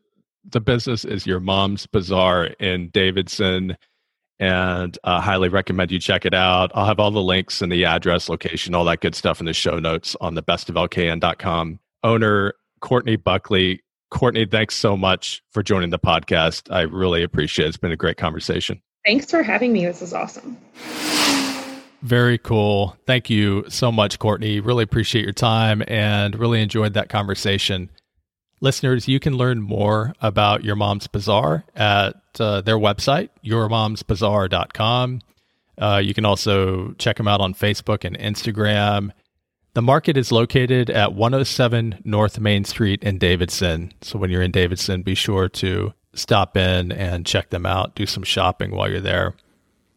the 0.50 0.62
business 0.62 1.06
is 1.06 1.26
your 1.26 1.40
mom's 1.40 1.86
bazaar 1.88 2.46
in 2.60 2.90
Davidson, 2.90 3.78
and 4.40 4.98
I 5.04 5.22
highly 5.22 5.50
recommend 5.50 5.92
you 5.92 6.00
check 6.00 6.26
it 6.26 6.34
out. 6.34 6.72
I'll 6.76 6.86
have 6.86 7.00
all 7.00 7.12
the 7.12 7.22
links 7.22 7.62
and 7.62 7.72
the 7.72 7.86
address, 7.86 8.30
location, 8.30 8.76
all 8.76 8.86
that 8.86 9.02
good 9.02 9.16
stuff 9.16 9.40
in 9.40 9.46
the 9.46 9.54
show 9.54 9.80
notes 9.80 10.16
on 10.22 10.36
the 10.36 10.44
bestoflkn.com. 10.44 11.80
Owner 12.04 12.54
Courtney 12.82 13.16
Buckley. 13.16 13.82
Courtney, 14.12 14.46
thanks 14.46 14.76
so 14.76 14.96
much 14.96 15.42
for 15.52 15.64
joining 15.64 15.90
the 15.90 16.00
podcast. 16.00 16.72
I 16.72 16.82
really 16.82 17.24
appreciate 17.24 17.66
it. 17.66 17.70
It's 17.70 17.78
been 17.78 17.92
a 17.92 17.98
great 17.98 18.18
conversation. 18.18 18.82
Thanks 19.06 19.32
for 19.32 19.42
having 19.42 19.74
me. 19.74 19.86
This 19.86 20.02
is 20.02 20.14
awesome. 20.14 20.58
Very 22.04 22.38
cool. 22.38 22.98
Thank 23.08 23.30
you 23.30 23.64
so 23.70 23.90
much, 23.90 24.20
Courtney. 24.20 24.60
Really 24.60 24.84
appreciate 24.84 25.24
your 25.24 25.32
time 25.32 25.82
and 25.88 26.38
really 26.38 26.62
enjoyed 26.62 26.96
that 26.96 27.08
conversation. 27.08 27.90
Listeners, 28.60 29.08
you 29.08 29.22
can 29.22 29.38
learn 29.38 29.62
more 29.62 30.14
about 30.20 30.66
Your 30.66 30.76
Mom's 30.76 31.08
Bazaar 31.08 31.64
at 31.78 32.16
uh, 32.42 32.60
their 32.60 32.78
website, 32.78 33.30
yourmomsbazaar.com. 33.46 35.22
Uh, 35.78 36.02
you 36.04 36.14
can 36.14 36.26
also 36.26 36.92
check 36.98 37.16
them 37.16 37.28
out 37.28 37.40
on 37.40 37.54
Facebook 37.54 38.04
and 38.04 38.18
Instagram. 38.20 39.12
The 39.74 39.82
market 39.82 40.18
is 40.18 40.30
located 40.32 40.90
at 40.90 41.14
107 41.14 42.02
North 42.04 42.38
Main 42.38 42.66
Street 42.66 43.02
in 43.02 43.18
Davidson. 43.18 43.94
So 44.02 44.20
when 44.20 44.30
you're 44.30 44.42
in 44.42 44.52
Davidson, 44.52 45.04
be 45.04 45.16
sure 45.16 45.48
to 45.50 45.94
stop 46.14 46.58
in 46.58 46.92
and 46.92 47.26
check 47.26 47.50
them 47.50 47.66
out, 47.66 47.96
do 47.96 48.06
some 48.06 48.24
shopping 48.24 48.72
while 48.72 48.90
you're 48.90 49.00
there. 49.00 49.36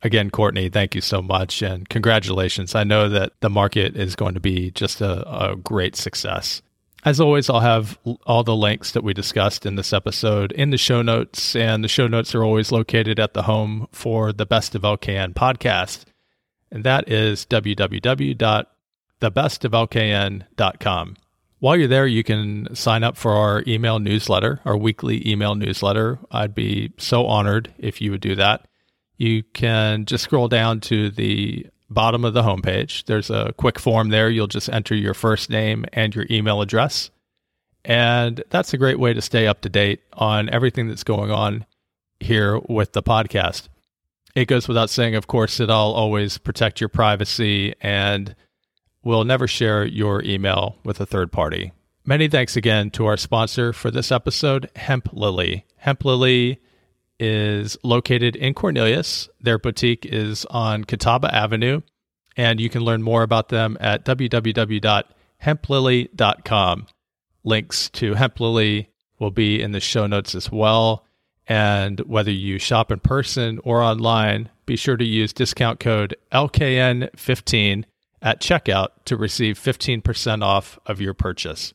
Again, 0.06 0.30
Courtney, 0.30 0.68
thank 0.68 0.94
you 0.94 1.00
so 1.00 1.20
much 1.20 1.62
and 1.62 1.88
congratulations. 1.88 2.76
I 2.76 2.84
know 2.84 3.08
that 3.08 3.32
the 3.40 3.50
market 3.50 3.96
is 3.96 4.14
going 4.14 4.34
to 4.34 4.40
be 4.40 4.70
just 4.70 5.00
a, 5.00 5.28
a 5.28 5.56
great 5.56 5.96
success. 5.96 6.62
As 7.04 7.18
always, 7.18 7.50
I'll 7.50 7.58
have 7.58 7.98
all 8.24 8.44
the 8.44 8.54
links 8.54 8.92
that 8.92 9.02
we 9.02 9.12
discussed 9.14 9.66
in 9.66 9.74
this 9.74 9.92
episode 9.92 10.52
in 10.52 10.70
the 10.70 10.78
show 10.78 11.02
notes, 11.02 11.56
and 11.56 11.82
the 11.82 11.88
show 11.88 12.06
notes 12.06 12.36
are 12.36 12.44
always 12.44 12.70
located 12.70 13.18
at 13.18 13.34
the 13.34 13.42
home 13.42 13.88
for 13.90 14.32
the 14.32 14.46
Best 14.46 14.76
of 14.76 14.82
LKN 14.82 15.34
podcast, 15.34 16.04
and 16.70 16.84
that 16.84 17.10
is 17.10 17.44
www 17.44 18.66
thebestoflkn.com. 19.20 21.16
While 21.58 21.76
you're 21.76 21.88
there, 21.88 22.06
you 22.06 22.22
can 22.22 22.72
sign 22.76 23.02
up 23.02 23.16
for 23.16 23.32
our 23.32 23.64
email 23.66 23.98
newsletter, 23.98 24.60
our 24.64 24.76
weekly 24.76 25.28
email 25.28 25.56
newsletter. 25.56 26.20
I'd 26.30 26.54
be 26.54 26.92
so 26.96 27.26
honored 27.26 27.74
if 27.76 28.00
you 28.00 28.12
would 28.12 28.20
do 28.20 28.36
that. 28.36 28.68
You 29.16 29.42
can 29.42 30.04
just 30.04 30.24
scroll 30.24 30.48
down 30.48 30.80
to 30.82 31.10
the 31.10 31.66
bottom 31.88 32.24
of 32.24 32.34
the 32.34 32.42
homepage. 32.42 33.04
There's 33.04 33.30
a 33.30 33.54
quick 33.56 33.78
form 33.78 34.10
there. 34.10 34.28
You'll 34.28 34.46
just 34.46 34.68
enter 34.68 34.94
your 34.94 35.14
first 35.14 35.50
name 35.50 35.86
and 35.92 36.14
your 36.14 36.26
email 36.30 36.60
address. 36.60 37.10
And 37.84 38.42
that's 38.50 38.74
a 38.74 38.78
great 38.78 38.98
way 38.98 39.14
to 39.14 39.22
stay 39.22 39.46
up 39.46 39.60
to 39.62 39.68
date 39.68 40.00
on 40.12 40.50
everything 40.50 40.88
that's 40.88 41.04
going 41.04 41.30
on 41.30 41.64
here 42.18 42.58
with 42.68 42.92
the 42.92 43.02
podcast. 43.02 43.68
It 44.34 44.48
goes 44.48 44.68
without 44.68 44.90
saying, 44.90 45.14
of 45.14 45.28
course, 45.28 45.56
that 45.58 45.70
I'll 45.70 45.92
always 45.92 46.36
protect 46.36 46.80
your 46.80 46.88
privacy 46.88 47.74
and 47.80 48.34
will 49.02 49.24
never 49.24 49.46
share 49.46 49.84
your 49.84 50.22
email 50.24 50.76
with 50.84 51.00
a 51.00 51.06
third 51.06 51.30
party. 51.30 51.72
Many 52.04 52.28
thanks 52.28 52.56
again 52.56 52.90
to 52.90 53.06
our 53.06 53.16
sponsor 53.16 53.72
for 53.72 53.90
this 53.90 54.12
episode, 54.12 54.68
Hemplily. 54.76 55.64
Hemp 55.76 56.04
Lily 56.04 56.60
is 57.18 57.76
located 57.82 58.36
in 58.36 58.54
Cornelius. 58.54 59.28
Their 59.40 59.58
boutique 59.58 60.06
is 60.06 60.44
on 60.46 60.84
Catawba 60.84 61.34
Avenue, 61.34 61.80
and 62.36 62.60
you 62.60 62.68
can 62.68 62.82
learn 62.82 63.02
more 63.02 63.22
about 63.22 63.48
them 63.48 63.76
at 63.80 64.04
www.hemplily.com. 64.04 66.86
Links 67.44 67.88
to 67.90 68.14
Hemplily 68.14 68.90
will 69.18 69.30
be 69.30 69.62
in 69.62 69.72
the 69.72 69.80
show 69.80 70.06
notes 70.06 70.34
as 70.34 70.50
well. 70.50 71.04
And 71.48 72.00
whether 72.00 72.32
you 72.32 72.58
shop 72.58 72.90
in 72.90 73.00
person 73.00 73.60
or 73.62 73.80
online, 73.80 74.50
be 74.66 74.76
sure 74.76 74.96
to 74.96 75.04
use 75.04 75.32
discount 75.32 75.78
code 75.78 76.16
LKN15 76.32 77.84
at 78.20 78.40
checkout 78.40 78.88
to 79.04 79.16
receive 79.16 79.58
15% 79.58 80.42
off 80.42 80.78
of 80.86 81.00
your 81.00 81.14
purchase. 81.14 81.72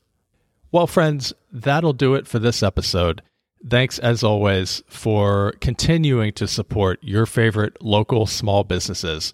Well, 0.72 0.88
friends, 0.88 1.34
that'll 1.52 1.94
do 1.94 2.16
it 2.16 2.28
for 2.28 2.40
this 2.40 2.62
episode. 2.62 3.22
Thanks, 3.70 4.00
as 4.00 4.24
always, 4.24 4.82
for 4.88 5.54
continuing 5.62 6.34
to 6.34 6.48
support 6.48 7.00
your 7.02 7.26
favorite 7.26 7.82
local 7.82 8.26
small 8.26 8.64
businesses. 8.64 9.34